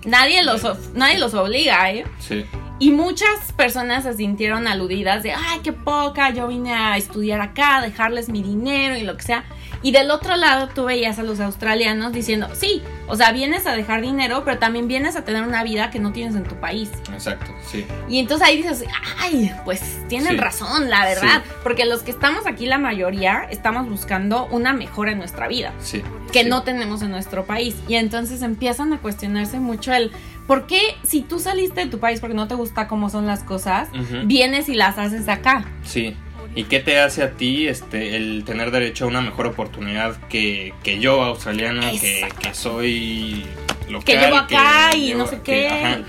[0.05, 2.05] nadie los, nadie los obliga, ¿eh?
[2.19, 2.45] Sí,
[2.79, 7.77] Y muchas personas se sintieron aludidas de, ay, qué poca, yo vine a estudiar acá,
[7.77, 9.43] a dejarles mi dinero y lo que sea.
[9.81, 13.73] Y del otro lado tú veías a los australianos diciendo, sí, o sea, vienes a
[13.73, 16.89] dejar dinero, pero también vienes a tener una vida que no tienes en tu país.
[17.13, 17.85] exacto, sí.
[18.09, 18.83] Y entonces ahí dices,
[19.19, 20.37] ay, pues tienen Sí.
[20.37, 21.43] razón, la verdad.
[21.63, 26.01] Porque los que estamos aquí, la mayoría, estamos buscando una mejora en nuestra vida Sí.
[26.31, 27.75] que no tenemos en nuestro país.
[27.87, 30.11] Y entonces empiezan a cuestionarse mucho el,
[30.47, 33.43] ¿por qué si tú saliste de tu país porque no te gusta cómo son las
[33.43, 33.89] cosas,
[34.25, 35.65] vienes y las haces acá?
[35.83, 36.15] Sí.
[36.55, 40.73] ¿Y qué te hace a ti este el tener derecho a una mejor oportunidad que,
[40.83, 43.45] que yo, australiano, que, que soy
[43.87, 44.05] local?
[44.05, 45.67] Que llevo acá y llevo- no sé qué.
[45.67, 45.99] ajá.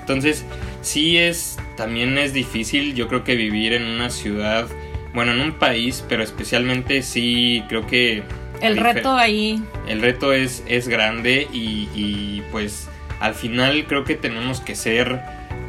[0.00, 0.44] Entonces,
[0.82, 4.66] sí es, también es difícil, yo creo que vivir en una ciudad,
[5.14, 8.22] bueno, en un país, pero especialmente sí creo que...
[8.60, 9.62] El reto ahí.
[9.88, 12.88] el reto es, es grande y, y, pues
[13.20, 15.20] al final creo que tenemos que ser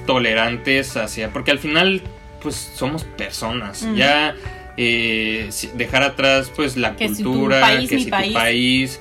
[0.05, 2.01] tolerantes hacia, porque al final
[2.45, 4.35] pues somos personas, ya
[4.77, 8.27] eh, dejar atrás pues la Que si cultura, país, que si país.
[8.27, 8.99] tu país,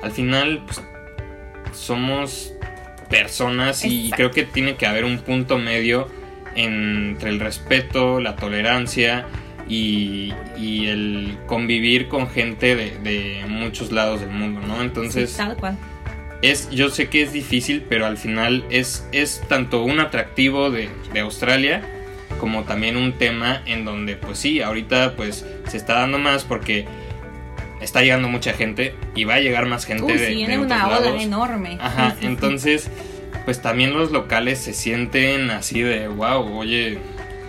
[0.00, 0.80] al final pues
[1.72, 2.52] somos
[3.10, 6.08] personas y creo que tiene que haber un punto medio
[6.54, 9.26] entre el respeto, la tolerancia
[9.68, 14.82] y, y el convivir con gente de, de muchos lados del mundo, ¿no?
[14.82, 15.76] Entonces, Sí, tal cual.
[16.42, 20.88] es, yo sé que es difícil, pero al final es, es tanto un atractivo de,
[21.12, 21.82] de Australia
[22.38, 26.86] como también un tema en donde, pues sí, ahorita pues se está dando más porque
[27.80, 31.22] está llegando mucha gente y va a llegar más gente de, sí, de una ola
[31.22, 31.78] enorme.
[31.80, 32.26] Ajá, sí.
[32.26, 32.90] entonces,
[33.44, 36.98] pues también los locales se sienten así de, wow, oye,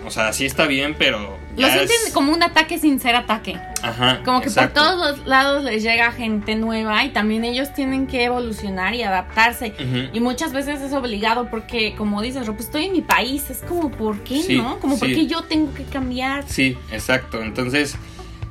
[0.06, 1.36] o sea, sí está bien, pero...
[1.56, 3.58] Lo sienten como un ataque sin ser ataque.
[3.82, 4.80] Ajá, Como que exacto.
[4.80, 9.02] por todos los lados les llega gente nueva y también ellos tienen que evolucionar y
[9.02, 9.74] adaptarse.
[9.78, 10.10] Ujú.
[10.16, 13.48] Y muchas veces es obligado porque, como dices, pues estoy en mi país.
[13.50, 14.78] Es como, ¿por qué Sí, no?
[14.80, 15.14] Como, ¿por sí.
[15.14, 16.44] qué yo tengo que cambiar?
[16.48, 17.40] Sí, exacto.
[17.42, 17.96] Entonces,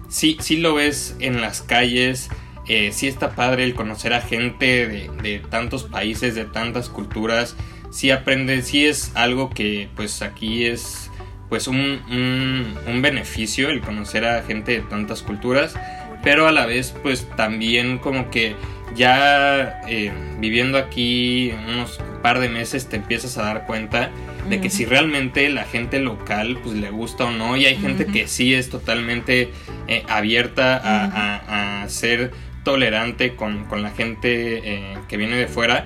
[0.09, 2.29] sí, sí lo ves en las calles.
[2.67, 7.55] eh, sí está padre el conocer a gente de, de tantos países, de tantas culturas.
[7.91, 11.04] Sí aprendes, sí es algo que pues aquí es
[11.49, 15.75] pues un, un, un beneficio el conocer a gente de tantas culturas.
[16.23, 18.55] Pero a la vez pues también como que
[18.95, 24.09] ya eh, viviendo aquí unos par de meses te empiezas a dar cuenta
[24.49, 28.05] de que si realmente la gente local pues le gusta o no y hay gente
[28.05, 29.51] que sí es totalmente
[29.87, 31.17] eh, abierta a, Ujú.
[31.17, 32.31] a- a ser
[32.63, 35.85] tolerante con, con la gente eh, que viene de fuera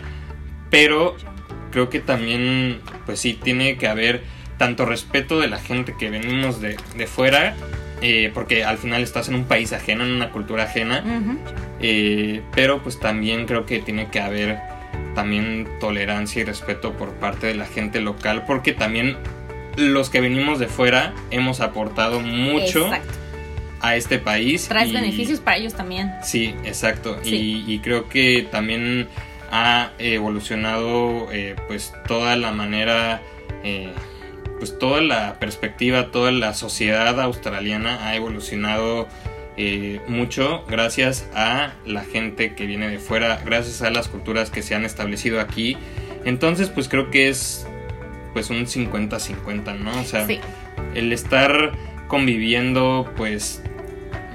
[0.70, 1.16] pero
[1.72, 4.24] creo que también pues sí tiene que haber
[4.60, 7.56] tanto respeto de la gente que venimos de, de fuera
[8.04, 11.04] eh, porque al final estás en un país ajeno en una cultura ajena
[11.82, 14.60] eh, pero pues también creo que tiene que haber
[15.16, 19.18] también tolerancia y respeto por parte de la gente local porque también
[19.76, 23.14] los que venimos de fuera hemos aportado mucho Exacto.
[23.82, 24.68] a este país.
[24.68, 26.12] Traes y- beneficios para ellos también.
[26.24, 27.18] Sí, exacto.
[27.24, 27.64] Sí.
[27.68, 29.08] Y, y creo que también
[29.52, 33.22] ha evolucionado eh, pues toda la manera,
[33.64, 33.92] eh,
[34.60, 39.08] pues toda la perspectiva, toda la sociedad australiana ha evolucionado
[39.58, 44.62] eh, mucho gracias a la gente que viene de fuera, gracias a las culturas que
[44.62, 45.76] se han establecido aquí.
[46.26, 47.66] Entonces pues creo que es
[48.34, 50.00] pues un 50-50, ¿no?
[50.00, 50.40] O sea, Sí.
[50.94, 51.72] el estar
[52.08, 53.62] conviviendo, pues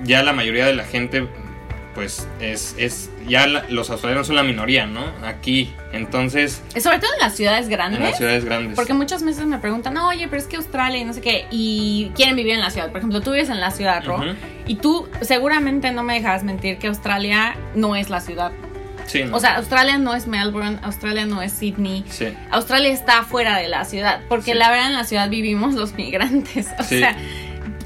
[0.05, 1.27] ya la mayoría de la gente,
[1.95, 5.05] pues es, es ya la- los australianos son la minoría, ¿no?
[5.24, 8.01] Aquí, entonces, Sobre todo en las ciudades grandes.
[8.01, 8.74] en las ciudades grandes.
[8.76, 12.11] Porque muchas veces me preguntan, oye, pero es que Australia y no sé qué, y
[12.14, 12.88] quieren vivir en la ciudad.
[12.88, 14.20] Por ejemplo, tú vives en la ciudad, Ro,
[14.66, 18.53] y tú seguramente no me dejas mentir que Australia no es la ciudad.
[19.07, 19.36] Sí, no.
[19.36, 22.05] O sea, Australia no es Melbourne, Australia no es Sydney.
[22.09, 22.28] Sí.
[22.51, 24.59] Australia está fuera de la ciudad, porque Sí.
[24.59, 26.68] la verdad en la ciudad vivimos los migrantes.
[26.78, 27.01] O Sí.
[27.01, 27.14] sea,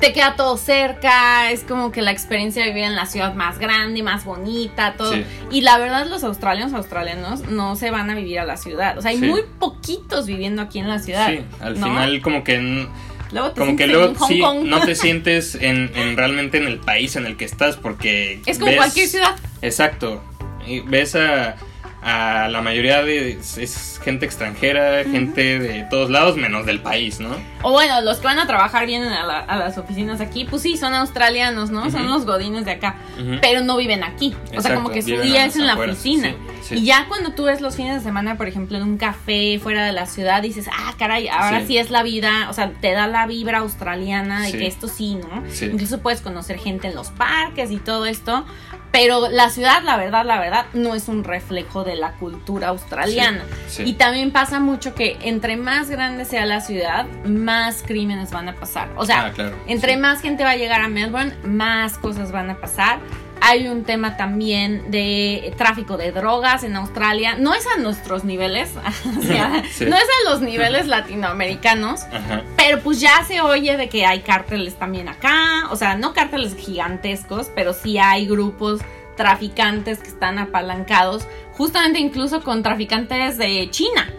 [0.00, 3.58] te queda todo cerca, es como que la experiencia de vivir en la ciudad más
[3.58, 5.12] grande, más bonita, todo.
[5.12, 5.24] Sí.
[5.50, 8.96] Y la verdad los australianos australianos no se van a vivir a la ciudad.
[8.98, 9.26] O sea, hay Sí.
[9.26, 11.28] muy poquitos viviendo aquí en la ciudad.
[11.28, 11.86] Sí, al ¿no?
[11.86, 12.86] final como que
[13.30, 17.14] Luego te como que luego sí no te sientes en, en realmente en el país
[17.16, 19.36] en el que estás porque Es como ves- cualquier ciudad.
[19.60, 20.22] Exacto.
[20.66, 21.56] Y ves a,
[22.02, 27.30] a la mayoría de es gente extranjera, gente de todos lados menos del país, ¿no?
[27.62, 30.62] O bueno, los que van a trabajar vienen a, la- a las oficinas aquí, pues
[30.62, 31.90] sí, son australianos, ¿no?
[31.90, 32.96] Son los godines de acá,
[33.40, 34.34] pero no viven aquí.
[34.56, 36.28] o sea, como que su día es en la oficina.
[36.30, 36.76] sí, sí.
[36.76, 39.84] Y ya cuando tú ves los fines de semana, por ejemplo, en un café fuera
[39.84, 41.78] de la ciudad, dices, ah, caray, ahora sí, Sí.
[41.78, 45.42] es la vida, o sea, te da la vibra australiana de que esto sí, ¿no?
[45.50, 45.66] Sí.
[45.66, 48.44] Incluso puedes conocer gente en los parques y todo esto.
[48.90, 53.44] Pero la ciudad, la verdad, la verdad, no es un reflejo de la cultura australiana.
[53.84, 58.54] Y también pasa mucho que entre más grande sea la ciudad, más crímenes van a
[58.54, 58.88] pasar.
[58.96, 62.48] O sea, Ah, claro, entre más gente va a llegar a Melbourne, más cosas van
[62.48, 62.98] a pasar.
[63.40, 67.36] Hay un tema también de tráfico de drogas en Australia.
[67.38, 68.70] No es a nuestros niveles,
[69.18, 69.84] o sea, Sí.
[69.86, 72.42] no es a los niveles latinoamericanos, Ajá.
[72.56, 75.68] pero pues ya se oye de que hay cárteles también acá.
[75.70, 78.80] O sea, no cárteles gigantescos, pero sí hay grupos
[79.16, 84.12] traficantes que están apalancados, justamente incluso con traficantes de China.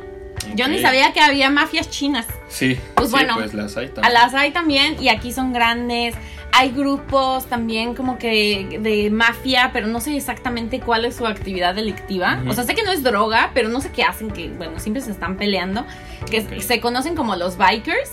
[0.56, 2.26] Yo ni sabía que había mafias chinas.
[2.48, 4.14] Sí, Pues sí, bueno, pues las hay A también.
[4.14, 6.16] las hay también y aquí son grandes.
[6.52, 11.76] Hay grupos también como que de mafia, pero no sé exactamente cuál es su actividad
[11.76, 12.40] delictiva.
[12.42, 12.50] Ujú.
[12.50, 15.02] O sea, sé que no es droga, pero no sé qué hacen, que bueno, siempre
[15.02, 15.86] se están peleando,
[16.30, 16.62] que Ok.
[16.62, 18.12] se conocen como los bikers.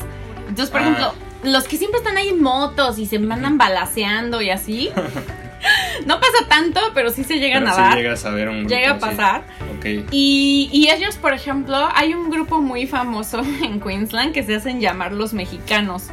[0.49, 0.85] Entonces, por Ah.
[0.85, 1.15] ejemplo,
[1.45, 4.91] los que siempre están ahí en motos y se mandan balaseando y así.
[6.07, 7.97] no pasa tanto, pero sí se llegan Pero a sí dar.
[7.97, 9.43] llegas a ver un Llega a grupo pasar.
[9.79, 9.87] Ok.
[10.13, 14.81] Y, y ellos, por ejemplo, hay un grupo muy famoso en Queensland que se hacen
[14.81, 16.05] llamar los mexicanos.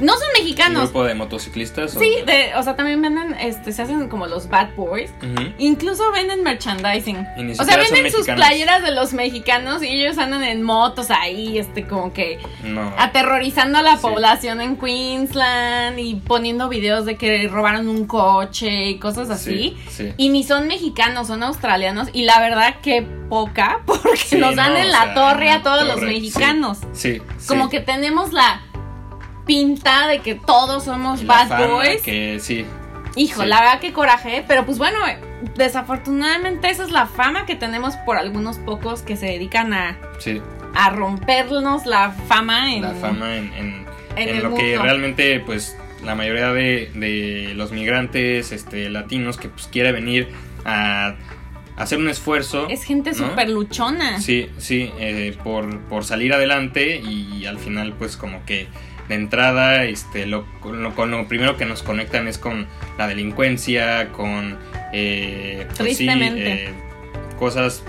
[0.00, 0.82] No son ¿Un mexicanos.
[0.84, 1.94] grupo de motociclistas?
[1.96, 5.10] o- Sí, de- o sea, también venden, este, se hacen como los bad boys.
[5.58, 7.16] Incluso venden merchandising.
[7.58, 11.86] O sea, venden sus playeras de los mexicanos y ellos andan en motos ahí, este,
[11.86, 12.92] como que No.
[12.98, 14.02] aterrorizando a la Sí.
[14.02, 19.76] población en Queensland y poniendo videos de que robaron un coche y cosas así.
[19.88, 20.12] Sí, sí.
[20.16, 22.08] Y ni son mexicanos, son australianos.
[22.12, 25.84] Y la verdad que poca, porque nos dan no, en la sea, torre a todos
[25.86, 26.78] los torre, mexicanos.
[26.92, 27.20] Sí.
[27.46, 28.62] Como que tenemos la
[29.52, 32.02] pinta de que todos somos la bad boys.
[32.02, 32.64] Que sí.
[33.16, 33.48] Hijo, sí.
[33.48, 34.44] la verdad que coraje.
[34.48, 34.98] Pero pues bueno,
[35.56, 40.40] desafortunadamente esa es la fama que tenemos por algunos pocos que se dedican a, Sí.
[40.74, 43.86] a rompernos la fama en La fama en, en,
[44.16, 49.36] en en el lo que realmente, pues, la mayoría de, de los migrantes este, latinos
[49.36, 50.28] que pues quiere venir
[50.64, 51.14] a
[51.76, 52.68] hacer un esfuerzo.
[52.68, 53.16] Es gente ¿no?
[53.28, 54.20] súper luchona.
[54.20, 58.66] Sí, sí, eh, por, por salir adelante y al final pues como que
[59.08, 62.66] de entrada este, lo, con, lo, con lo primero que nos conectan es con
[62.98, 64.58] la delincuencia, con
[64.92, 66.72] eh, pues sí, eh,
[67.38, 67.84] cosas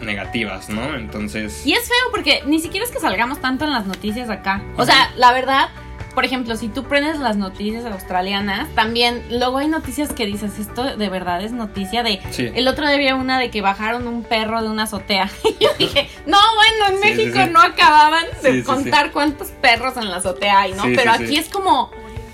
[0.00, 0.94] negativas, ¿no?
[0.94, 1.66] Entonces...
[1.66, 4.62] Y es feo porque ni siquiera es que salgamos tanto en las noticias acá.
[4.76, 5.70] O sea, la verdad,
[6.14, 10.96] por ejemplo, si tú prendes las noticias australianas, también luego hay noticias que dices, esto
[10.96, 12.20] de verdad es noticia de...
[12.30, 12.50] Sí.
[12.54, 15.30] El otro día había una de que bajaron un perro de una azotea.
[15.44, 17.50] Y yo dije, no, bueno, en Sí, México sí.
[17.52, 20.82] no acababan de contar cuántos perros en la azotea hay, ¿no?
[20.84, 21.90] Pero aquí es como,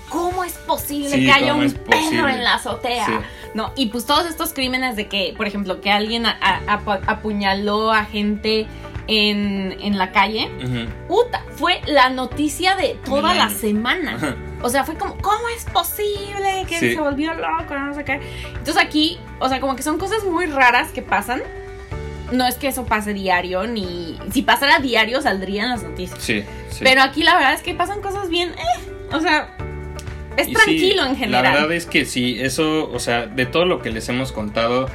[0.09, 3.21] ¿cómo es posible que haya ¿cómo un perro en la azotea?
[3.53, 7.01] No, y pues todos estos crímenes de que, por ejemplo, que alguien a- a- apu-
[7.07, 8.65] apuñaló a gente
[9.07, 10.49] en, en la calle,
[11.07, 14.35] puta, fue la noticia de toda la semana.
[14.61, 16.93] O sea, fue como, ¿cómo es posible que Sí.
[16.95, 17.75] se volvió loco?
[17.77, 18.19] No sé qué.
[18.47, 21.41] Entonces aquí, o sea, como que son cosas muy raras que pasan.
[22.31, 26.17] No es que eso pase diario, ni si pasara diario saldrían las noticias.
[26.23, 26.79] Sí, sí.
[26.83, 29.55] Pero aquí la verdad es que pasan cosas bien, eh, o sea,
[30.35, 31.43] es Y tranquilo sí, en general.
[31.43, 34.89] La verdad es que sí, eso, o sea, de todo lo que les hemos contado,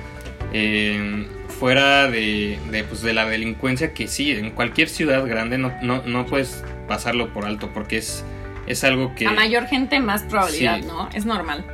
[0.53, 1.29] eh,
[1.61, 6.03] fuera de, de, pues, de la delincuencia, que sí, en cualquier ciudad grande no, no,
[6.07, 8.25] no puedes pasarlo por alto, porque es,
[8.67, 9.27] es algo que...
[9.27, 10.87] A mayor gente, más probabilidad, Sí.
[10.87, 11.11] ¿no?
[11.13, 11.67] Es normal.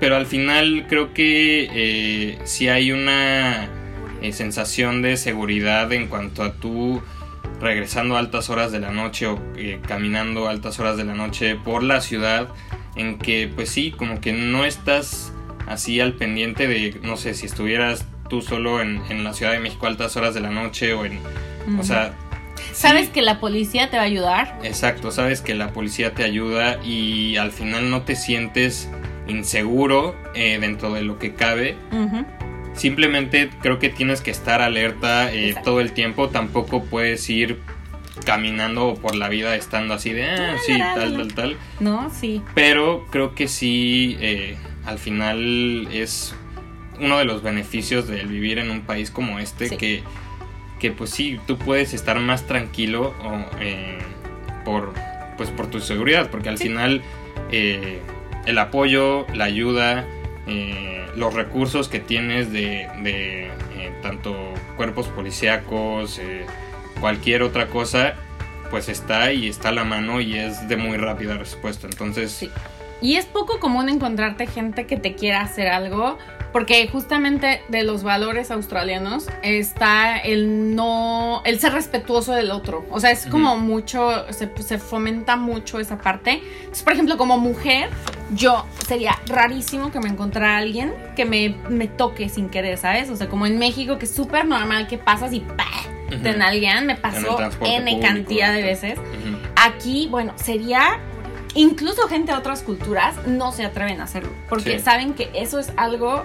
[0.00, 3.68] Pero al final creo que eh, sí hay una
[4.22, 7.02] eh, sensación de seguridad en cuanto a tú
[7.60, 11.14] regresando a altas horas de la noche o eh, caminando a altas horas de la
[11.14, 12.48] noche por la ciudad,
[12.96, 15.34] en que pues sí, como que no estás
[15.66, 19.60] así al pendiente de, no sé, si estuvieras tú solo en, en la Ciudad de
[19.60, 21.20] México a altas horas de la noche o en...
[21.78, 22.14] O sea...
[22.72, 24.58] Sabes sí, que la policía te va a ayudar.
[24.64, 28.88] Exacto, sabes que la policía te ayuda y al final no te sientes
[29.28, 31.76] inseguro eh, dentro de lo que cabe
[32.74, 36.28] simplemente creo que tienes que estar alerta eh, todo el tiempo.
[36.28, 37.60] Tampoco puedes ir
[38.24, 41.56] caminando por la vida estando así de, ah, sí, tal, tal, tal.
[41.80, 42.42] No, sí.
[42.54, 46.34] Pero creo que sí, eh, al final es
[47.00, 49.76] uno de los beneficios del vivir en un país como este, Sí.
[49.76, 50.02] que,
[50.80, 53.98] que pues sí, tú puedes estar más tranquilo o, eh,
[54.64, 54.92] por,
[55.36, 56.64] pues por tu seguridad, porque al Sí.
[56.64, 57.02] final
[57.50, 58.00] eh,
[58.46, 60.04] el apoyo, la ayuda,
[60.46, 64.36] eh, los recursos que tienes de, de, eh, tanto
[64.76, 66.44] cuerpos policíacos, eh,
[67.00, 68.14] cualquier otra cosa,
[68.70, 71.86] pues está y está a la mano y es de muy rápida respuesta.
[71.86, 72.50] Entonces, Sí.
[73.04, 76.16] Y es poco común encontrarte gente que te quiera hacer algo,
[76.54, 82.86] porque justamente de los valores australianos está el no, el ser respetuoso del otro.
[82.90, 86.40] O sea, es como mucho, se, se fomenta mucho esa parte.
[86.60, 87.90] Entonces, por ejemplo, como mujer,
[88.34, 93.10] yo sería rarísimo que me encontrara alguien que me, me toque sin querer, ¿sabes?
[93.10, 95.66] O sea, como en México, que es súper normal que pasas y ¡pah!
[96.22, 97.50] Te nalguean, me pasó N
[97.90, 98.98] público, cantidad de veces.
[99.56, 101.00] Aquí, bueno, sería.
[101.54, 104.30] Incluso gente de otras culturas no se atreven a hacerlo.
[104.48, 104.84] Porque Sí.
[104.84, 106.24] saben que eso es algo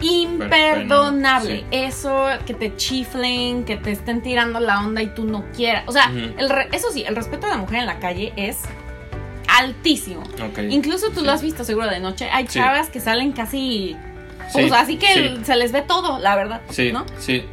[0.00, 1.58] imperdonable.
[1.60, 1.66] Sí.
[1.70, 5.84] Eso que te chiflen, que te estén tirando la onda y tú no quieras.
[5.86, 8.58] O sea, el re- eso sí, el respeto a la mujer en la calle es
[9.48, 10.22] altísimo.
[10.70, 11.26] Incluso tú Sí.
[11.26, 12.28] lo has visto seguro de noche.
[12.32, 13.96] Hay chavas que salen casi.
[14.48, 16.60] Sí, Pues así que se les ve todo, la verdad.
[16.68, 17.06] Sí, ¿No?
[17.18, 17.44] sí,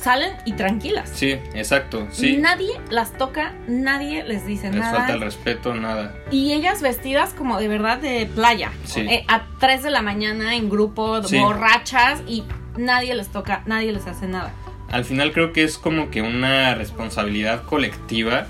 [0.00, 1.10] Salen y tranquilas.
[1.12, 2.38] sí, exacto, sí.
[2.38, 4.96] Nadie las toca, nadie les dice Les nada.
[4.98, 6.14] falta el respeto, nada.
[6.30, 8.72] Y ellas vestidas como de verdad de playa.
[8.84, 9.00] Sí.
[9.00, 11.38] Eh, a 3 de la mañana en grupo, Sí.
[11.38, 12.44] borrachas y
[12.78, 14.54] nadie les toca, nadie les hace nada.
[14.90, 18.46] Al final creo que es como que una responsabilidad colectiva.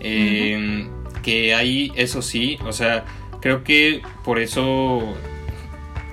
[0.00, 0.88] eh,
[1.22, 3.04] Que hay, eso sí, o sea,
[3.40, 5.02] creo que por eso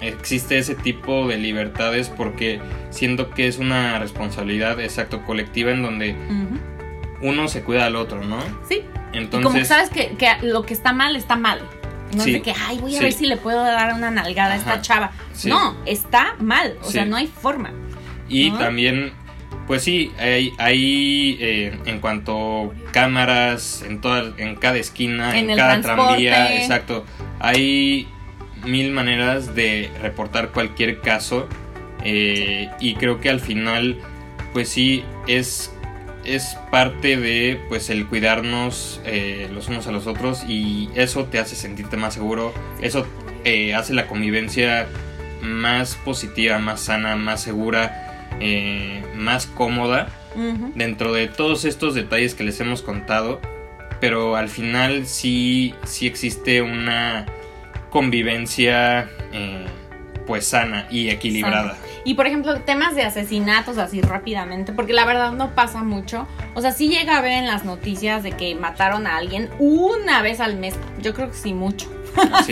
[0.01, 6.15] existe ese tipo de libertades porque siento que es una responsabilidad exacto colectiva en donde
[7.21, 8.39] uno se cuida al otro, ¿no?
[8.69, 8.81] Sí.
[9.13, 11.61] y Entonces, como que sabes que, que lo que está mal, está mal.
[12.15, 12.31] No Sí.
[12.31, 13.03] es de que, ay, voy a Sí.
[13.03, 15.11] ver si le puedo dar una nalgada a esta chava.
[15.33, 15.49] Sí.
[15.49, 16.77] No, está mal.
[16.83, 17.71] O sea, no hay forma.
[18.29, 18.57] Y ¿no?
[18.59, 19.13] también,
[19.67, 25.81] pues sí, hay, hay eh, en cuanto cámaras en toda, en cada esquina, En cada
[25.81, 26.03] transporte.
[26.09, 27.05] tranvía, exacto.
[27.39, 28.07] Hay
[28.65, 31.47] mil maneras de reportar cualquier caso
[32.03, 33.97] eh, y creo que al final,
[34.53, 35.71] pues sí, es
[36.23, 41.37] es parte de pues el cuidarnos eh, los unos a los otros y eso te
[41.37, 42.51] hace sentirte más seguro,
[42.81, 43.05] eso
[43.43, 44.87] eh, hace la convivencia
[45.43, 48.01] más positiva, más sana, más segura,
[49.15, 50.09] más cómoda
[50.73, 53.39] dentro de todos estos detalles que les hemos contado,
[54.01, 57.27] pero al final sí, sí existe una
[57.95, 59.65] convivencia eh,
[60.27, 61.77] pues sana y equilibrada.
[62.03, 66.27] Y por ejemplo, temas de asesinatos así rápidamente, porque la verdad no pasa mucho.
[66.55, 70.21] O sea, sí llega a ver en las noticias de que mataron a alguien una
[70.21, 70.75] vez al mes.
[71.01, 71.89] Yo creo que sí mucho.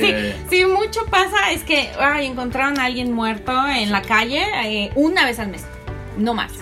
[0.50, 5.26] Sí, mucho pasa es que ay, encontraron a alguien muerto en la calle eh, una
[5.26, 5.66] vez al mes,
[6.18, 6.54] no más.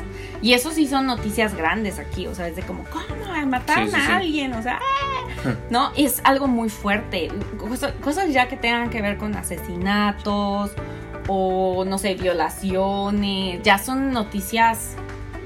[0.41, 3.05] Y eso sí son noticias grandes aquí, o sea, es de como, ¿cómo?
[3.45, 5.53] Mataron Sí, sí, a alguien, o sea, ¡ah!
[5.69, 7.29] no, es algo muy fuerte.
[7.57, 10.71] Cosa- cosas ya que tengan que ver con asesinatos
[11.27, 14.95] o, no sé, violaciones, ya son noticias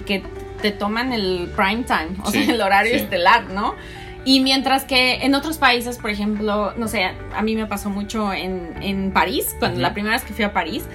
[0.06, 0.24] que
[0.62, 3.76] te toman el prime time, o sea, el horario estelar, ¿no?
[4.24, 8.34] Y mientras que en otros países, por ejemplo, no sé, a mí me pasó mucho
[8.34, 9.82] en, en París, cuando Ujú.
[9.84, 10.86] la primera vez que fui a París,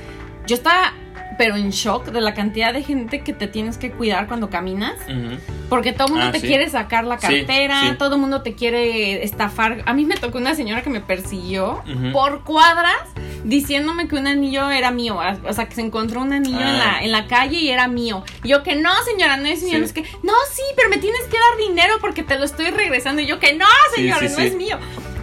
[0.46, 0.94] yo estaba
[1.40, 4.92] pero en shock de la cantidad de gente que te tienes que cuidar cuando caminas,
[5.70, 6.46] porque todo el mundo Ah, te sí.
[6.46, 7.96] quiere sacar la cartera, sí.
[7.98, 9.82] todo el mundo te quiere estafar.
[9.86, 11.82] A mí me tocó una señora que me persiguió
[12.12, 12.94] por cuadras
[13.42, 15.18] diciéndome que un anillo era mío,
[15.48, 16.96] o sea, que se encontró un anillo en, Ah.
[16.98, 18.22] la, en la calle y era mío.
[18.44, 21.22] Y yo que no, señora, no es mío, es que, no, sí, pero me tienes
[21.22, 23.22] que dar dinero porque te lo estoy regresando.
[23.22, 23.64] Y yo que no,
[23.96, 24.78] señora, no es mío.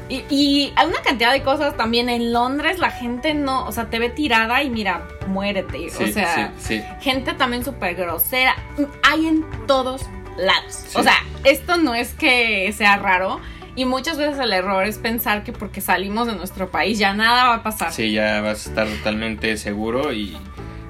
[0.10, 3.90] Y, y hay una cantidad de cosas también en Londres, la gente no, o sea,
[3.90, 5.90] te ve tirada y mira, muérete.
[5.90, 6.84] Sí, o sea, sí, sí.
[7.02, 8.56] gente también súper grosera.
[9.04, 10.06] Hay en todos
[10.38, 10.86] lados.
[10.96, 13.40] O sea, esto no es que sea raro.
[13.76, 17.44] Y muchas veces el error es pensar que porque salimos de nuestro país ya nada
[17.50, 17.92] va a pasar.
[17.92, 20.36] Sí, ya vas a estar totalmente seguro y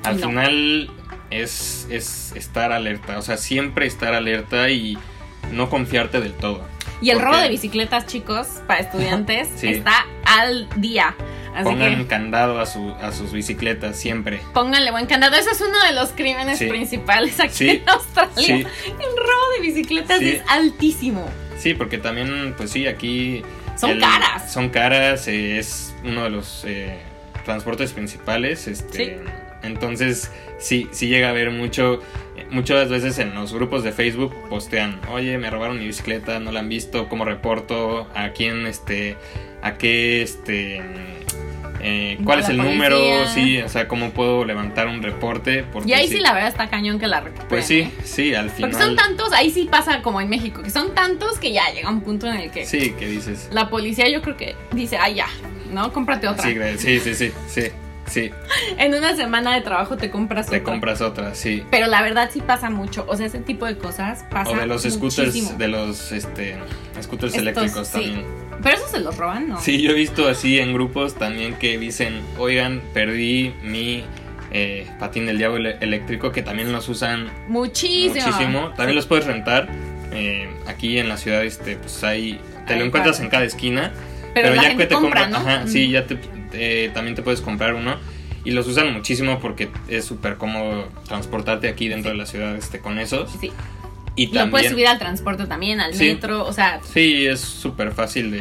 [0.03, 0.28] al No.
[0.30, 0.89] final
[1.30, 4.97] es, es estar alerta, o sea, siempre estar alerta y
[5.51, 6.61] no confiarte del todo.
[7.01, 9.67] Y el robo de bicicletas, chicos, para estudiantes, Sí.
[9.69, 11.15] está al día.
[11.53, 14.41] Así Pongan que candado a, su, a sus bicicletas siempre.
[14.53, 15.35] pónganle buen candado.
[15.35, 16.67] Eso es uno de los crímenes Sí.
[16.67, 17.69] principales aquí Sí.
[17.69, 18.55] en Australia.
[18.57, 21.27] El robo de bicicletas es altísimo.
[21.57, 23.41] Sí, porque también, pues sí, aquí...
[23.75, 24.51] Son caras.
[24.51, 26.99] Son caras, eh, es uno de los eh,
[27.45, 29.19] transportes principales, este,
[29.63, 32.01] Entonces, sí, sí llega a haber mucho.
[32.49, 36.61] Muchas veces en los grupos de Facebook postean, oye, me robaron mi bicicleta, no la
[36.61, 39.17] han visto, cómo reporto, a quién, este,
[39.61, 40.81] a qué, este,
[41.79, 42.97] eh, cuál es el número,
[43.33, 45.63] sí, o sea, cómo puedo levantar un reporte.
[45.71, 47.49] Porque y ahí sí, la verdad está cañón que la recuperen.
[47.49, 48.71] Pues sí, sí, al final.
[48.71, 51.89] Porque son tantos, ahí sí pasa como en México, que son tantos que ya llega
[51.89, 52.65] un punto en el que.
[52.65, 53.49] Sí, que dices.
[53.51, 55.27] La policía yo creo que dice, ay, ya,
[55.71, 55.91] ¿no?
[55.93, 56.43] Cómprate otra.
[56.43, 57.31] Sí, sí, sí, sí.
[57.47, 57.71] sí.
[58.77, 60.59] En una semana de trabajo te compras otra.
[60.59, 61.63] Te compras otra, sí.
[61.71, 63.05] Pero la verdad sí pasa mucho.
[63.07, 64.51] O sea, ese tipo de cosas pasa.
[64.51, 66.57] O de los scooters, de los este,
[67.01, 68.25] scooters eléctricos también.
[68.61, 69.61] Pero eso se los roban, ¿no?
[69.61, 74.03] Sí, yo he visto así en grupos también que dicen, oigan, perdí mi
[74.51, 78.25] eh, patín del diablo eléctrico, que también los usan muchísimo.
[78.25, 78.69] muchísimo.
[78.75, 79.69] También los puedes rentar.
[80.11, 83.91] Eh, aquí en la ciudad, este, pues hay, te lo encuentras en cada esquina.
[84.33, 86.17] Pero, ya que te compras, ajá, sí, ya te,
[86.93, 87.97] también te puedes comprar uno.
[88.43, 92.79] Y los usan muchísimo porque es súper cómodo transportarte aquí dentro de la ciudad este,
[92.79, 93.29] con esos.
[93.41, 93.51] Sí.
[94.17, 96.81] Y lo puedes subir al transporte también, al metro, o sea...
[96.83, 98.31] Sí, es súper fácil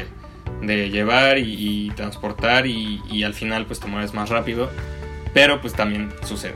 [0.63, 4.71] de, llevar y, transportar y, al final pues te mueves más rápido,
[5.35, 6.55] pero pues también sucede.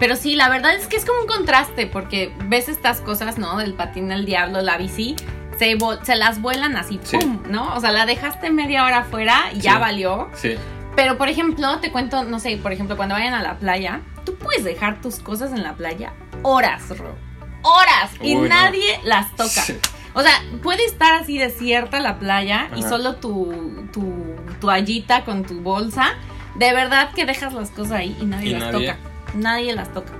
[0.00, 3.58] Pero sí, la verdad es que es como un contraste porque ves estas cosas, ¿no?
[3.58, 5.14] Del patín del diablo, la bici,
[5.56, 7.42] se, se las vuelan así, ¡pum!
[7.48, 7.76] ¿No?
[7.76, 10.28] O sea, la dejaste media hora afuera y ya valió.
[10.34, 10.56] Sí.
[10.98, 14.34] Pero, por ejemplo, te cuento, no sé, por ejemplo, cuando vayan a la playa, tú
[14.34, 17.14] puedes dejar tus cosas en la playa horas, Ro
[17.62, 19.62] horas y nadie las toca.
[20.14, 25.60] O sea, puede estar así desierta la playa y solo tu, tu toallita con tu
[25.60, 26.14] bolsa.
[26.56, 28.96] De verdad que dejas las cosas ahí y nadie las toca.
[29.34, 30.12] Nadie las toca.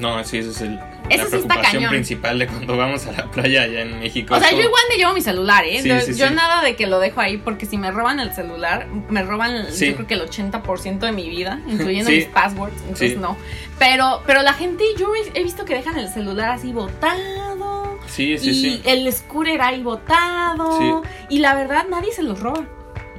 [0.00, 0.80] No, sí, ese es el,
[1.10, 4.34] la preocupación principal de cuando vamos a la playa allá en México.
[4.34, 5.82] O sea, yo igual me llevo mi celular, ¿eh?
[6.14, 9.66] yo, nada de que lo dejo ahí, porque si me roban el celular, me roban
[9.66, 13.36] yo creo que el 80% de mi vida, incluyendo mis passwords, entonces no.
[13.78, 17.98] Pero, pero la gente, yo he visto que dejan el celular así botado.
[18.06, 21.02] Sí, sí, y el scooter ahí botado.
[21.28, 22.64] Y la verdad, nadie se los roba.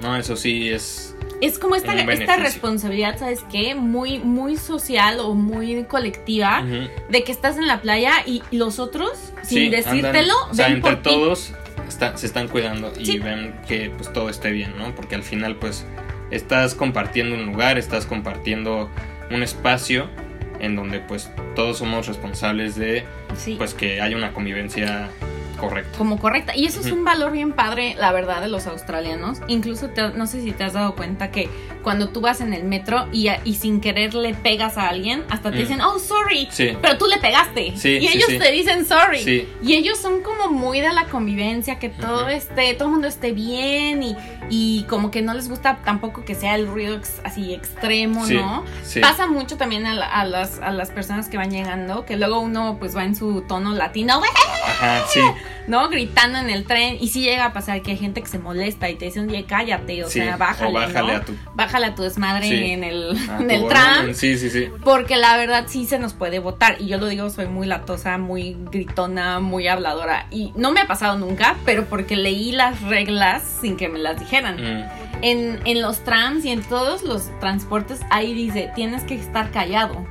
[0.02, 3.76] No, eso sí es es como esta, esta responsabilidad, ¿sabes qué?
[3.76, 6.64] Muy, muy social o muy colectiva
[7.10, 11.54] de que estás en la playa y los otros, sin decírtelo, o sea, entre todos
[11.88, 14.96] se están cuidando y ven que pues todo esté bien, ¿no?
[14.96, 15.86] Porque al final pues
[16.32, 18.90] estás compartiendo un lugar, estás compartiendo
[19.30, 20.10] un espacio
[20.60, 23.04] en donde pues todos somos responsables de
[23.58, 25.10] pues que haya una convivencia
[25.56, 25.98] Correcto.
[25.98, 26.56] Como correcta.
[26.56, 29.40] Y eso es un valor bien padre, la verdad, de los australianos.
[29.48, 31.50] Incluso no sé si te has dado cuenta que
[31.84, 35.52] cuando tú vas en el metro y, y sin querer le pegas a alguien, hasta
[35.52, 35.60] te mm.
[35.60, 36.50] dicen, oh, sorry.
[36.58, 37.74] Pero tú le pegaste.
[37.84, 39.48] y ellos te dicen sorry.
[39.62, 43.32] Y ellos son como muy de la convivencia, que todo esté, todo el mundo esté
[43.32, 44.16] bien y,
[44.50, 48.64] y como que no les gusta tampoco que sea el ruido así extremo, ¿no?
[49.02, 52.96] Pasa mucho también a, las, a las personas que van llegando, que luego uno pues
[52.96, 54.22] va en su tono latino.
[54.68, 55.22] Ajá, sí.
[55.68, 55.90] ¿No?
[55.90, 56.98] Gritando en el tren.
[57.00, 59.46] Y si llega a pasar que hay gente que se molesta y te dice, oye,
[59.46, 60.74] cállate, o sea, bájale.
[60.74, 61.34] bájale, a tu...
[61.54, 64.14] bájale a tu desmadre en el, en el tram.
[64.14, 64.70] Sí, sí, sí.
[64.84, 66.78] Porque la verdad sí se nos puede votar.
[66.80, 70.28] Y yo lo digo, soy muy latosa, muy gritona, muy habladora.
[70.32, 74.20] Y no me ha pasado nunca, pero porque leí las reglas sin que me las
[74.20, 74.56] dijeran.
[74.56, 75.06] Mm.
[75.22, 80.06] En, en los trams y en todos los transportes ahí dice, tienes que estar callado.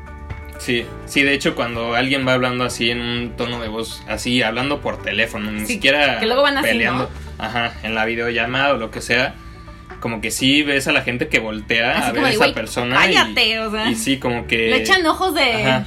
[0.59, 4.43] Sí, sí, de hecho cuando alguien va hablando así en un tono de voz, así
[4.43, 8.91] hablando por teléfono, ni siquiera que luego van peleando, ajá, en la videollamada o lo
[8.91, 9.35] que sea,
[10.01, 13.49] como que sí ves a la gente que voltea a ver a esa persona cállate,
[13.49, 15.83] y, o sea, y sí como que le echan ojos de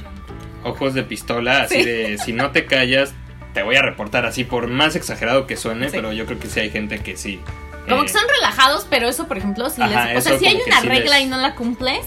[0.64, 3.14] ojos de pistola, así de si no te callas
[3.54, 6.60] te voy a reportar así por más exagerado que suene, pero yo creo que sí
[6.60, 7.40] hay gente que sí
[7.88, 10.80] como que son relajados, pero eso, por ejemplo, si les, o sea, si hay una
[10.80, 12.04] regla y no la cumples,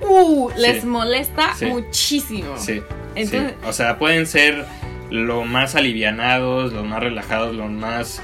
[0.00, 2.56] uh, les molesta muchísimo.
[2.58, 2.82] Sí.
[3.14, 4.66] Entonces, O sea, pueden ser
[5.10, 8.20] lo más alivianados, lo más relajados, lo más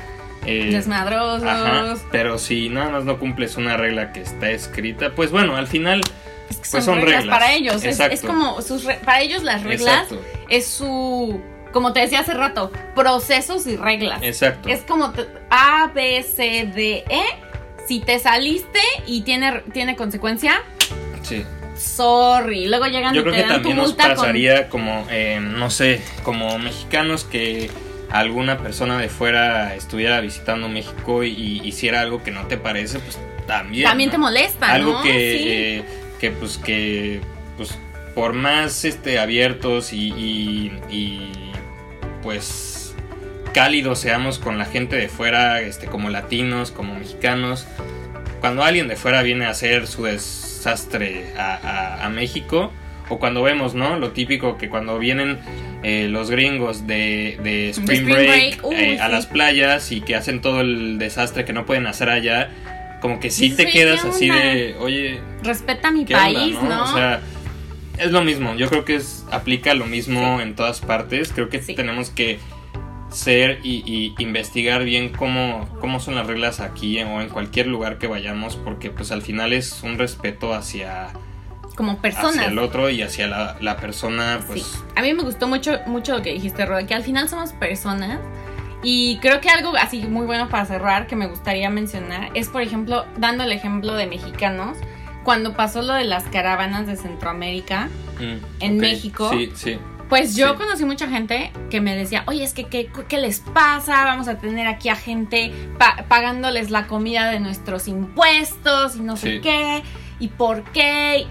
[0.46, 2.00] eh, desmadrosos.
[2.10, 6.00] pero si nada más no cumples una regla que está escrita, pues bueno, al final
[6.70, 7.84] pues son, reglas, para ellos.
[7.84, 10.08] Es, como sus para ellos las reglas
[10.48, 11.40] es su
[11.72, 14.22] como te decía hace rato, procesos y reglas.
[14.22, 14.68] Exacto.
[14.68, 15.12] Es como
[15.50, 17.22] A, B, C, D, E.
[17.86, 20.62] Si te saliste y tiene, tiene consecuencia.
[21.22, 21.44] Sí.
[21.76, 22.66] Sorry.
[22.66, 27.70] Luego llegan Yo creo que también nos pasaría como, eh, no sé, como mexicanos que
[28.10, 33.18] alguna persona de fuera estuviera visitando México y, hiciera algo que no te parece, pues
[33.46, 33.84] también.
[33.84, 35.84] También te molesta, Algo que, eh,
[36.20, 37.20] que, pues, que,
[37.56, 37.78] pues,
[38.14, 40.70] por más este, abiertos y
[42.22, 42.94] pues
[43.52, 47.66] cálidos seamos con la gente de fuera, este, como latinos, como mexicanos.
[48.40, 52.72] Cuando alguien de fuera viene a hacer su desastre a, México,
[53.08, 53.98] o cuando vemos, ¿no?
[53.98, 55.38] Lo típico que cuando vienen
[55.82, 60.40] eh, los gringos de, de Spring, Spring Break, eh, a las playas y que hacen
[60.40, 62.50] todo el desastre que no pueden hacer allá,
[63.00, 66.68] como que sí te quedas ¿qué así de, oye, Respeta mi ¿qué onda, país, no?
[66.68, 66.84] ¿no?
[66.84, 67.20] O sea,
[68.00, 71.62] es lo mismo, yo creo que es, aplica lo mismo en todas partes, creo que
[71.62, 71.74] Sí.
[71.74, 72.38] tenemos que
[73.10, 77.98] ser y, y investigar bien cómo, cómo son las reglas aquí o en cualquier lugar
[77.98, 81.08] que vayamos, porque pues al final es un respeto hacia,
[81.76, 82.36] Como personas.
[82.36, 84.62] hacia el otro y hacia la, la persona, pues...
[84.62, 84.78] Sí.
[84.96, 88.20] A mí me gustó mucho, mucho lo que dijiste, Roda, que al final somos personas.
[88.82, 92.62] Y creo que algo así muy bueno para cerrar que me gustaría mencionar es, por
[92.62, 94.78] ejemplo, dando el ejemplo de mexicanos,
[95.24, 99.30] cuando pasó lo de las caravanas de Centroamérica, mm, en México.
[99.30, 99.78] Sí, sí.
[100.08, 100.54] pues yo Sí.
[100.56, 104.02] conocí mucha gente que me decía, oye, es que ¿qué, qué les pasa?
[104.04, 109.16] Vamos a tener aquí a gente pa- pagándoles la comida de nuestros impuestos y no
[109.16, 109.84] sé qué,
[110.18, 111.26] y por qué.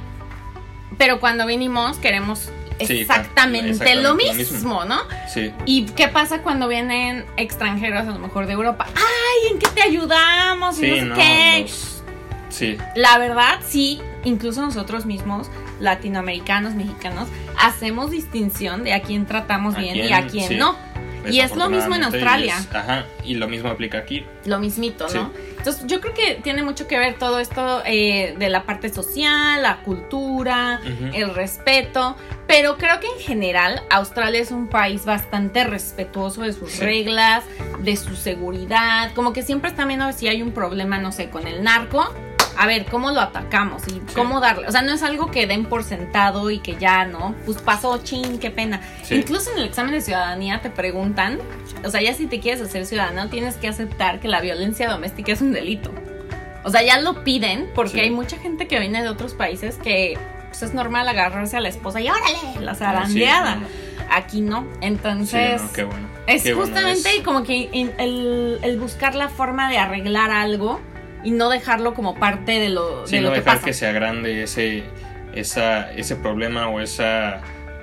[0.97, 2.49] Pero cuando vinimos queremos
[2.81, 4.85] Sí, exactamente, exactamente lo lo mismo.
[4.85, 5.01] ¿no?
[5.27, 8.87] Sí, ¿Y qué pasa cuando vienen extranjeros, a lo mejor de Europa?
[8.95, 10.81] ¡Ay, en qué te ayudamos!
[10.81, 11.61] Y no sé no, qué.
[11.63, 11.98] los-
[12.49, 17.27] sí, La verdad, sí, incluso nosotros mismos, latinoamericanos, mexicanos,
[17.59, 20.55] hacemos distinción de a quién tratamos A bien quién, y a quién sí.
[20.55, 20.75] no.
[21.29, 22.57] Y es lo mismo en y Australia.
[22.57, 24.25] es- ajá, y lo mismo aplica aquí.
[24.45, 25.31] Lo mismito, ¿no?
[25.35, 25.41] Sí.
[25.57, 29.61] Entonces, yo creo que tiene mucho que ver todo esto eh, de la parte social,
[29.61, 30.79] la cultura,
[31.13, 32.15] el respeto.
[32.47, 36.81] Pero creo que en general Australia es un país bastante respetuoso de sus Sí.
[36.83, 37.43] reglas,
[37.79, 39.11] de su seguridad.
[39.13, 42.11] Como que siempre están viendo si hay un problema, no sé, con el narco.
[42.61, 43.83] A ver, ¿cómo lo atacamos?
[43.87, 44.67] Y cómo darle.
[44.67, 47.33] O sea, no es algo que den por sentado y que ya, ¿no?
[47.45, 48.81] Pues pasó, chin, qué pena.
[49.03, 49.15] Sí.
[49.15, 51.39] Incluso en el examen de ciudadanía te preguntan,
[51.85, 55.31] o sea, ya si te quieres hacer ciudadano, tienes que aceptar que la violencia doméstica
[55.31, 55.91] es un delito.
[56.65, 57.99] O sea, ya lo piden porque Sí.
[58.01, 60.17] hay mucha gente que viene de otros países que
[60.49, 63.53] pues, es normal agarrarse a la esposa y órale, la zarandeada.
[63.55, 64.61] Sí, no, Aquí no.
[64.63, 66.07] sí, Entonces, no, qué bueno.
[66.27, 70.81] es qué bueno, justamente es- como que el buscar la forma de arreglar algo
[71.23, 73.65] y no dejarlo como parte de lo, Sí, de no lo que dejar pasa.
[73.65, 74.83] que se agrande ese,
[75.33, 77.41] esa, ese problema o esa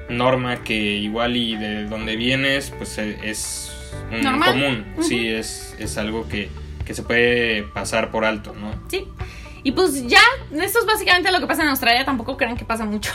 [0.08, 3.72] norma que igual y de donde vienes, pues e- es
[4.12, 4.50] un Normal.
[4.52, 4.86] común.
[5.02, 6.48] Sí, es, es algo que,
[6.84, 8.70] que se puede pasar por alto, ¿no?
[8.88, 9.06] Sí.
[9.64, 10.20] Y pues ya,
[10.60, 12.04] esto es básicamente lo que pasa en Australia.
[12.04, 13.10] Tampoco crean que pasa mucho.